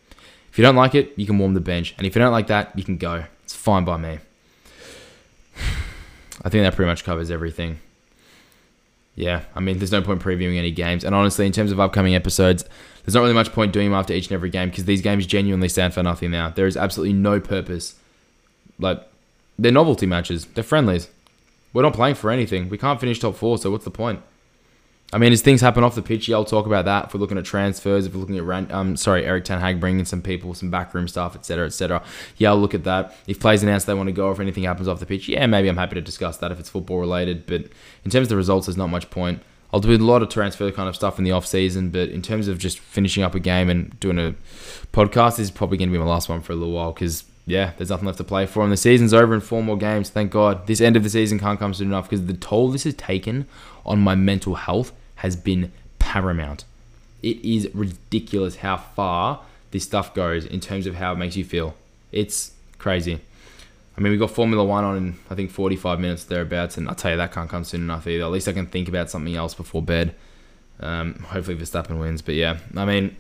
if 0.52 0.58
you 0.58 0.64
don't 0.64 0.76
like 0.76 0.96
it, 0.96 1.14
you 1.16 1.26
can 1.26 1.38
warm 1.38 1.54
the 1.54 1.60
bench. 1.60 1.94
And 1.98 2.08
if 2.08 2.16
you 2.16 2.22
don't 2.22 2.32
like 2.32 2.48
that, 2.48 2.78
you 2.78 2.84
can 2.84 2.98
go. 2.98 3.26
It's 3.44 3.56
fine 3.56 3.86
by 3.86 3.98
me. 3.98 4.20
I 6.42 6.50
think 6.50 6.64
that 6.64 6.76
pretty 6.76 6.90
much 6.90 7.04
covers 7.04 7.30
everything. 7.30 7.80
Yeah, 9.16 9.44
I 9.54 9.60
mean, 9.60 9.80
there's 9.80 9.92
no 9.92 10.02
point 10.02 10.22
previewing 10.22 10.58
any 10.58 10.72
games. 10.72 11.04
And 11.04 11.14
honestly, 11.14 11.46
in 11.46 11.52
terms 11.52 11.72
of 11.72 11.80
upcoming 11.80 12.16
episodes, 12.16 12.64
there's 13.04 13.14
not 13.14 13.22
really 13.22 13.34
much 13.34 13.52
point 13.52 13.74
doing 13.74 13.90
them 13.90 14.00
after 14.00 14.14
each 14.14 14.28
and 14.28 14.34
every 14.34 14.50
game 14.50 14.70
because 14.70 14.86
these 14.86 15.02
games 15.02 15.26
genuinely 15.28 15.70
stand 15.70 15.94
for 15.94 16.02
nothing 16.02 16.32
now. 16.32 16.50
There 16.50 16.68
is 16.68 16.78
absolutely 16.78 17.14
no 17.14 17.40
purpose. 17.40 17.96
Like, 18.80 19.06
they're 19.58 19.72
novelty 19.72 20.06
matches, 20.06 20.46
they're 20.46 20.64
friendlies. 20.64 21.10
We're 21.74 21.84
not 21.84 21.94
playing 21.94 22.16
for 22.16 22.32
anything. 22.32 22.70
We 22.70 22.78
can't 22.78 23.00
finish 23.00 23.20
top 23.20 23.36
four, 23.36 23.58
so 23.58 23.70
what's 23.70 23.84
the 23.84 23.92
point? 23.92 24.22
I 25.12 25.18
mean, 25.18 25.34
as 25.34 25.42
things 25.42 25.60
happen 25.62 25.84
off 25.84 25.96
the 25.96 26.04
pitch, 26.04 26.28
yeah, 26.28 26.36
I'll 26.36 26.46
talk 26.46 26.68
about 26.68 26.86
that. 26.86 27.06
If 27.06 27.14
we're 27.14 27.20
looking 27.20 27.40
at 27.40 27.46
transfers, 27.46 28.06
if 28.06 28.14
we're 28.14 28.20
looking 28.20 28.38
at 28.38 28.44
rent, 28.44 28.72
um, 28.72 28.96
sorry, 28.96 29.26
Erik 29.26 29.44
Ten 29.44 29.60
Hag 29.60 29.80
bringing 29.80 30.06
some 30.06 30.22
people, 30.22 30.54
some 30.54 30.70
backroom 30.70 31.08
stuff, 31.08 31.36
etc., 31.36 31.66
etc. 31.66 32.04
Yeah, 32.38 32.50
I'll 32.50 32.60
look 32.60 32.76
at 32.76 32.84
that. 32.84 33.16
If 33.26 33.40
players 33.40 33.64
announce 33.64 33.86
they 33.86 33.96
want 33.96 34.08
to 34.08 34.14
go, 34.14 34.32
if 34.32 34.40
anything 34.40 34.66
happens 34.66 34.88
off 34.88 35.00
the 35.00 35.08
pitch, 35.08 35.28
yeah, 35.28 35.48
maybe 35.48 35.68
I'm 35.68 35.78
happy 35.78 35.96
to 35.96 36.02
discuss 36.02 36.38
that 36.38 36.52
if 36.52 36.60
it's 36.60 36.70
football 36.70 37.00
related. 37.00 37.48
But 37.48 37.70
in 38.06 38.12
terms 38.12 38.26
of 38.26 38.30
the 38.30 38.36
results, 38.36 38.68
there's 38.68 38.78
not 38.78 38.88
much 38.88 39.10
point. 39.10 39.42
I'll 39.74 39.80
do 39.80 39.92
a 39.92 39.98
lot 39.98 40.22
of 40.22 40.30
transfer 40.30 40.72
kind 40.72 40.90
of 40.90 40.96
stuff 40.96 41.18
in 41.18 41.24
the 41.24 41.32
off 41.32 41.46
season, 41.46 41.90
but 41.90 42.10
in 42.10 42.22
terms 42.22 42.48
of 42.48 42.60
just 42.60 42.80
finishing 42.80 43.24
up 43.24 43.34
a 43.34 43.40
game 43.40 43.70
and 43.70 44.00
doing 44.00 44.20
a 44.20 44.36
podcast, 44.94 45.38
this 45.38 45.46
is 45.46 45.52
probably 45.52 45.78
going 45.78 45.90
to 45.90 45.94
be 45.94 46.00
my 46.00 46.10
last 46.10 46.30
one 46.30 46.42
for 46.42 46.54
a 46.54 46.56
little 46.56 46.74
while 46.74 46.92
because 46.92 47.24
yeah, 47.46 47.74
there's 47.78 47.90
nothing 47.90 48.06
left 48.06 48.20
to 48.20 48.24
play 48.24 48.46
for, 48.46 48.62
and 48.62 48.72
the 48.72 48.78
season's 48.78 49.14
over 49.14 49.34
in 49.34 49.42
four 49.42 49.64
more 49.64 49.78
games. 49.78 50.10
Thank 50.10 50.32
God. 50.32 50.68
This 50.68 50.82
end 50.82 50.96
of 50.96 51.04
the 51.04 51.10
season 51.10 51.40
can't 51.40 51.60
come 51.60 51.74
soon 51.74 51.88
enough 51.88 52.08
because 52.08 52.28
the 52.28 52.34
toll 52.34 52.70
this 52.70 52.84
has 52.84 52.94
taken 52.94 53.48
on 53.86 54.00
my 54.00 54.14
mental 54.14 54.54
health 54.56 54.92
has 55.20 55.36
been 55.36 55.72
paramount. 56.00 56.66
It 57.22 57.44
is 57.44 57.70
ridiculous 57.74 58.58
how 58.58 58.78
far 58.78 59.42
this 59.72 59.84
stuff 59.84 60.14
goes 60.14 60.46
in 60.46 60.60
terms 60.60 60.88
of 60.88 60.96
how 60.96 61.14
it 61.14 61.18
makes 61.18 61.36
you 61.36 61.44
feel. 61.44 61.76
It's 62.12 62.54
crazy. 62.78 63.20
I 63.98 64.02
mean, 64.02 64.14
we 64.14 64.18
got 64.18 64.32
Formula 64.32 64.64
One 64.64 64.84
on 64.86 64.98
in 64.98 65.20
I 65.30 65.36
think 65.36 65.52
45 65.52 66.00
minutes 66.00 66.24
thereabouts, 66.24 66.78
and 66.78 66.88
I'll 66.88 66.96
tell 66.96 67.12
you 67.12 67.18
that 67.18 67.34
can't 67.34 67.50
come 67.50 67.66
soon 67.66 67.82
enough 67.82 68.08
either. 68.08 68.24
At 68.24 68.32
least 68.32 68.48
I 68.48 68.54
can 68.54 68.66
think 68.66 68.88
about 68.88 69.10
something 69.10 69.36
else 69.36 69.54
before 69.54 69.82
bed. 69.82 70.16
Um, 70.80 71.16
hopefully 71.16 71.58
Verstappen 71.58 72.00
wins, 72.00 72.22
but 72.22 72.36
yeah, 72.36 72.60
I 72.78 72.86
mean, 72.86 73.18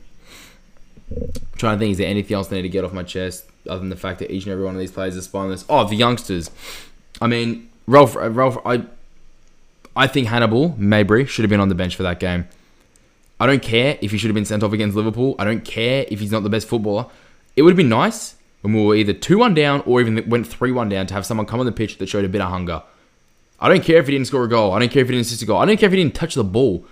I'm 1.12 1.32
trying 1.58 1.75
to 1.75 1.79
think, 1.79 1.91
is 1.91 1.98
there 1.98 2.08
anything 2.08 2.36
else 2.36 2.50
I 2.50 2.56
need 2.56 2.62
to 2.62 2.70
get 2.70 2.86
off 2.86 2.94
my 2.94 3.03
chest 3.03 3.46
other 3.68 3.79
than 3.79 3.89
the 3.89 3.98
fact 3.98 4.20
that 4.20 4.32
each 4.32 4.46
and 4.46 4.53
every 4.53 4.63
one 4.63 4.75
of 4.75 4.79
these 4.79 4.91
players 4.91 5.18
is 5.18 5.25
spineless? 5.25 5.65
Oh, 5.68 5.84
the 5.84 5.96
youngsters. 5.96 6.50
I 7.22 7.27
mean, 7.27 7.70
Ralf, 7.86 8.15
Ralf, 8.15 8.58
I, 8.65 8.86
I 9.96 10.08
think 10.08 10.27
Hannibal 10.27 10.72
Mejbri 10.72 11.27
should 11.27 11.43
have 11.43 11.50
been 11.50 11.60
on 11.60 11.69
the 11.69 11.75
bench 11.75 11.96
for 11.96 12.03
that 12.03 12.19
game. 12.19 12.48
I 13.39 13.46
don't 13.46 13.62
care 13.62 13.98
if 14.01 14.12
he 14.12 14.17
should 14.17 14.29
have 14.29 14.36
been 14.36 14.46
sent 14.46 14.63
off 14.63 14.74
against 14.74 14.96
Liverpool. 14.96 15.36
I 15.39 15.46
don't 15.46 15.63
care 15.63 16.05
if 16.10 16.19
he's 16.19 16.31
not 16.31 16.43
the 16.43 16.50
best 16.50 16.67
footballer. 16.67 17.08
It 17.55 17.62
would 17.62 17.72
have 17.72 17.77
been 17.77 17.89
nice 17.89 18.36
when 18.62 18.74
we 18.74 18.84
were 18.84 18.96
either 18.96 19.13
2 19.13 19.38
1 19.38 19.53
down 19.53 19.81
or 19.86 20.01
even 20.01 20.29
went 20.29 20.48
3 20.48 20.72
1 20.72 20.89
down 20.89 21.08
to 21.08 21.13
have 21.13 21.25
someone 21.25 21.46
come 21.46 21.60
on 21.60 21.65
the 21.65 21.72
pitch 21.72 21.98
that 21.98 22.10
showed 22.10 22.25
a 22.25 22.29
bit 22.29 22.41
of 22.41 22.50
hunger. 22.50 22.84
I 23.60 23.69
don't 23.69 23.84
care 23.84 23.98
if 23.98 24.08
he 24.08 24.13
didn't 24.13 24.27
score 24.27 24.43
a 24.43 24.50
goal. 24.50 24.74
I 24.74 24.79
don't 24.79 24.89
care 24.89 25.01
if 25.01 25.08
he 25.08 25.13
didn't 25.13 25.27
assist 25.27 25.41
a 25.41 25.46
goal. 25.46 25.60
I 25.60 25.65
don't 25.65 25.77
care 25.77 25.88
if 25.88 25.93
he 25.93 26.01
didn't 26.01 26.15
touch 26.15 26.36
the 26.36 26.43
ball. 26.43 26.86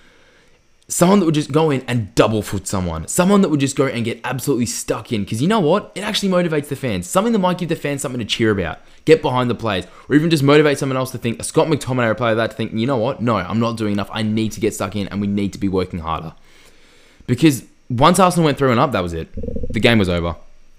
Someone 0.89 1.19
that 1.19 1.25
would 1.25 1.35
just 1.35 1.51
go 1.51 1.69
in 1.69 1.81
and 1.81 2.15
double 2.15 2.41
foot 2.41 2.65
someone. 2.65 3.07
Someone 3.09 3.41
that 3.41 3.49
would 3.49 3.59
just 3.59 3.75
go 3.75 3.87
and 3.87 4.05
get 4.05 4.21
absolutely 4.23 4.65
stuck 4.65 5.11
in. 5.11 5.23
Because 5.23 5.41
you 5.41 5.47
know 5.47 5.59
what? 5.59 5.91
It 5.95 6.01
actually 6.01 6.29
motivates 6.29 6.69
the 6.69 6.77
fans. 6.77 7.09
Something 7.09 7.33
that 7.33 7.39
might 7.39 7.57
give 7.57 7.67
the 7.67 7.75
fans 7.75 8.01
something 8.01 8.19
to 8.19 8.25
cheer 8.25 8.51
about. 8.51 8.79
Get 9.03 9.21
behind 9.21 9.49
the 9.49 9.55
players. 9.55 9.85
Or 10.07 10.15
even 10.15 10.29
just 10.29 10.43
motivate 10.43 10.77
someone 10.77 10.95
else 10.95 11.11
to 11.11 11.17
think, 11.17 11.41
a 11.41 11.43
Scott 11.43 11.67
McTominay, 11.67 12.11
a 12.11 12.15
player 12.15 12.35
that, 12.35 12.51
to 12.51 12.55
think, 12.55 12.71
you 12.71 12.87
know 12.87 12.95
what? 12.95 13.21
No, 13.21 13.35
I'm 13.35 13.59
not 13.59 13.75
doing 13.75 13.91
enough. 13.91 14.09
I 14.13 14.23
need 14.23 14.53
to 14.53 14.61
get 14.61 14.73
stuck 14.73 14.95
in 14.95 15.09
and 15.09 15.19
we 15.19 15.27
need 15.27 15.51
to 15.53 15.59
be 15.59 15.67
working 15.67 15.99
harder. 15.99 16.33
Because 17.25 17.65
once 17.89 18.17
Arsenal 18.17 18.45
went 18.45 18.57
through 18.57 18.71
and 18.71 18.79
up, 18.79 18.93
that 18.93 19.03
was 19.03 19.13
it. 19.13 19.27
The 19.73 19.81
game 19.81 19.97
was 19.97 20.07
over. 20.07 20.37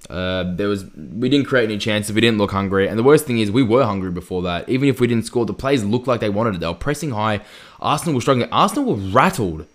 Uh, 0.09 0.55
there 0.55 0.69
was 0.69 0.87
we 0.95 1.29
didn't 1.29 1.47
create 1.47 1.65
any 1.65 1.77
chances. 1.77 2.15
We 2.15 2.23
didn't 2.23 2.39
look 2.39 2.53
hungry, 2.53 2.89
and 2.89 2.99
the 2.99 3.03
worst 3.03 3.27
thing 3.27 3.41
is 3.41 3.51
we 3.51 3.63
were 3.63 3.85
hungry 3.85 4.11
before 4.11 4.41
that. 4.43 4.67
Even 4.69 4.89
if 4.89 5.01
we 5.01 5.07
didn't 5.07 5.27
score, 5.27 5.45
the 5.45 5.53
players 5.53 5.85
looked 5.85 6.07
like 6.07 6.21
they 6.21 6.31
wanted 6.31 6.55
it. 6.55 6.61
They 6.61 6.67
were 6.67 6.75
pressing 6.75 7.11
high. 7.11 7.41
Arsenal 7.81 8.15
were 8.15 8.21
struggling. 8.23 8.51
Arsenal 8.51 8.85
were 8.95 9.11
rattled. 9.11 9.67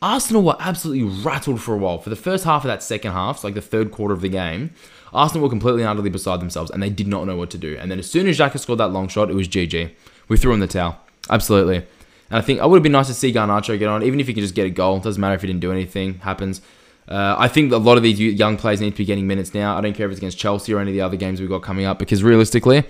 Arsenal 0.00 0.42
were 0.42 0.56
absolutely 0.60 1.04
rattled 1.22 1.60
for 1.60 1.74
a 1.74 1.78
while. 1.78 1.98
For 1.98 2.10
the 2.10 2.16
first 2.16 2.44
half 2.44 2.64
of 2.64 2.68
that 2.68 2.82
second 2.82 3.12
half, 3.12 3.38
so 3.38 3.48
like 3.48 3.54
the 3.54 3.60
third 3.60 3.90
quarter 3.90 4.14
of 4.14 4.20
the 4.20 4.28
game, 4.28 4.70
Arsenal 5.12 5.42
were 5.42 5.48
completely 5.48 5.82
and 5.82 5.90
utterly 5.90 6.10
beside 6.10 6.40
themselves, 6.40 6.70
and 6.70 6.82
they 6.82 6.90
did 6.90 7.08
not 7.08 7.26
know 7.26 7.36
what 7.36 7.50
to 7.50 7.58
do. 7.58 7.76
And 7.78 7.90
then 7.90 7.98
as 7.98 8.08
soon 8.08 8.28
as 8.28 8.38
Xhaka 8.38 8.58
scored 8.58 8.78
that 8.78 8.88
long 8.88 9.08
shot, 9.08 9.30
it 9.30 9.34
was 9.34 9.48
GG. 9.48 9.90
We 10.28 10.36
threw 10.36 10.52
in 10.52 10.60
the 10.60 10.66
towel. 10.66 11.00
Absolutely. 11.30 11.76
And 11.76 12.38
I 12.38 12.40
think 12.40 12.60
it 12.60 12.68
would 12.68 12.76
have 12.76 12.82
been 12.82 12.92
nice 12.92 13.08
to 13.08 13.14
see 13.14 13.32
Garnacho 13.32 13.78
get 13.78 13.88
on, 13.88 14.02
even 14.02 14.20
if 14.20 14.28
he 14.28 14.34
could 14.34 14.42
just 14.42 14.54
get 14.54 14.66
a 14.66 14.70
goal. 14.70 14.98
It 14.98 15.02
doesn't 15.02 15.20
matter 15.20 15.34
if 15.34 15.40
he 15.40 15.46
didn't 15.46 15.60
do 15.60 15.72
anything. 15.72 16.18
Happens. 16.20 16.60
Uh, 17.08 17.34
I 17.38 17.48
think 17.48 17.72
a 17.72 17.78
lot 17.78 17.96
of 17.96 18.02
these 18.02 18.20
young 18.20 18.58
players 18.58 18.80
need 18.80 18.90
to 18.90 18.98
be 18.98 19.04
getting 19.06 19.26
minutes 19.26 19.54
now. 19.54 19.76
I 19.76 19.80
don't 19.80 19.94
care 19.94 20.06
if 20.06 20.12
it's 20.12 20.18
against 20.18 20.38
Chelsea 20.38 20.74
or 20.74 20.78
any 20.78 20.90
of 20.90 20.94
the 20.94 21.00
other 21.00 21.16
games 21.16 21.40
we've 21.40 21.48
got 21.48 21.62
coming 21.62 21.86
up 21.86 21.98
because 21.98 22.22
realistically, 22.22 22.84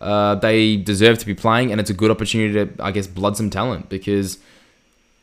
uh, 0.00 0.34
they 0.34 0.76
deserve 0.76 1.18
to 1.18 1.26
be 1.26 1.34
playing, 1.34 1.70
and 1.70 1.80
it's 1.80 1.88
a 1.88 1.94
good 1.94 2.10
opportunity 2.10 2.52
to, 2.52 2.84
I 2.84 2.90
guess, 2.90 3.06
blood 3.06 3.36
some 3.36 3.50
talent 3.50 3.88
because 3.88 4.38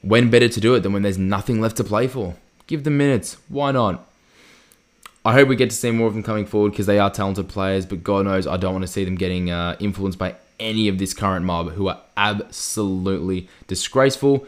when 0.01 0.29
better 0.29 0.49
to 0.49 0.59
do 0.59 0.73
it 0.75 0.81
than 0.81 0.93
when 0.93 1.01
there's 1.01 1.17
nothing 1.17 1.61
left 1.61 1.77
to 1.77 1.83
play 1.83 2.07
for? 2.07 2.35
Give 2.67 2.83
them 2.83 2.97
minutes. 2.97 3.37
Why 3.49 3.71
not? 3.71 4.07
I 5.23 5.33
hope 5.33 5.47
we 5.47 5.55
get 5.55 5.69
to 5.69 5.75
see 5.75 5.91
more 5.91 6.07
of 6.07 6.13
them 6.13 6.23
coming 6.23 6.45
forward 6.45 6.71
because 6.71 6.87
they 6.87 6.97
are 6.97 7.11
talented 7.11 7.47
players, 7.47 7.85
but 7.85 8.03
God 8.03 8.25
knows 8.25 8.47
I 8.47 8.57
don't 8.57 8.73
want 8.73 8.83
to 8.83 8.91
see 8.91 9.05
them 9.05 9.15
getting 9.15 9.51
uh, 9.51 9.75
influenced 9.79 10.17
by 10.17 10.35
any 10.59 10.87
of 10.87 10.97
this 10.97 11.13
current 11.13 11.45
mob 11.45 11.71
who 11.71 11.87
are 11.87 11.99
absolutely 12.17 13.47
disgraceful 13.67 14.47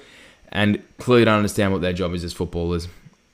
and 0.52 0.82
clearly 0.98 1.26
don't 1.26 1.38
understand 1.38 1.72
what 1.72 1.82
their 1.82 1.94
job 1.94 2.14
is 2.14 2.24
as 2.24 2.34
footballers 2.34 2.88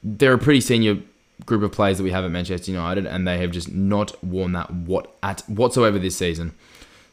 they're 0.04 0.34
a 0.34 0.38
pretty 0.38 0.62
senior 0.62 0.98
group 1.46 1.64
of 1.64 1.72
players 1.72 1.98
that 1.98 2.04
we 2.04 2.12
have 2.12 2.26
at 2.26 2.32
Manchester 2.32 2.72
United, 2.72 3.06
and 3.06 3.28
they 3.28 3.38
have 3.40 3.52
just 3.52 3.72
not 3.72 4.22
worn 4.24 4.54
that 4.54 4.72
what 4.72 5.14
at 5.24 5.42
whatsoever 5.42 6.00
this 6.00 6.16
season. 6.16 6.54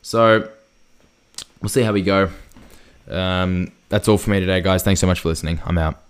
So 0.02 0.48
we'll 1.60 1.68
see 1.68 1.82
how 1.82 1.92
we 1.92 2.02
go. 2.02 2.30
Um, 3.08 3.72
that's 3.88 4.08
all 4.08 4.18
for 4.18 4.30
me 4.30 4.40
today, 4.40 4.60
guys. 4.60 4.82
Thanks 4.82 5.00
so 5.00 5.06
much 5.06 5.20
for 5.20 5.28
listening. 5.28 5.60
I'm 5.64 5.78
out. 5.78 6.05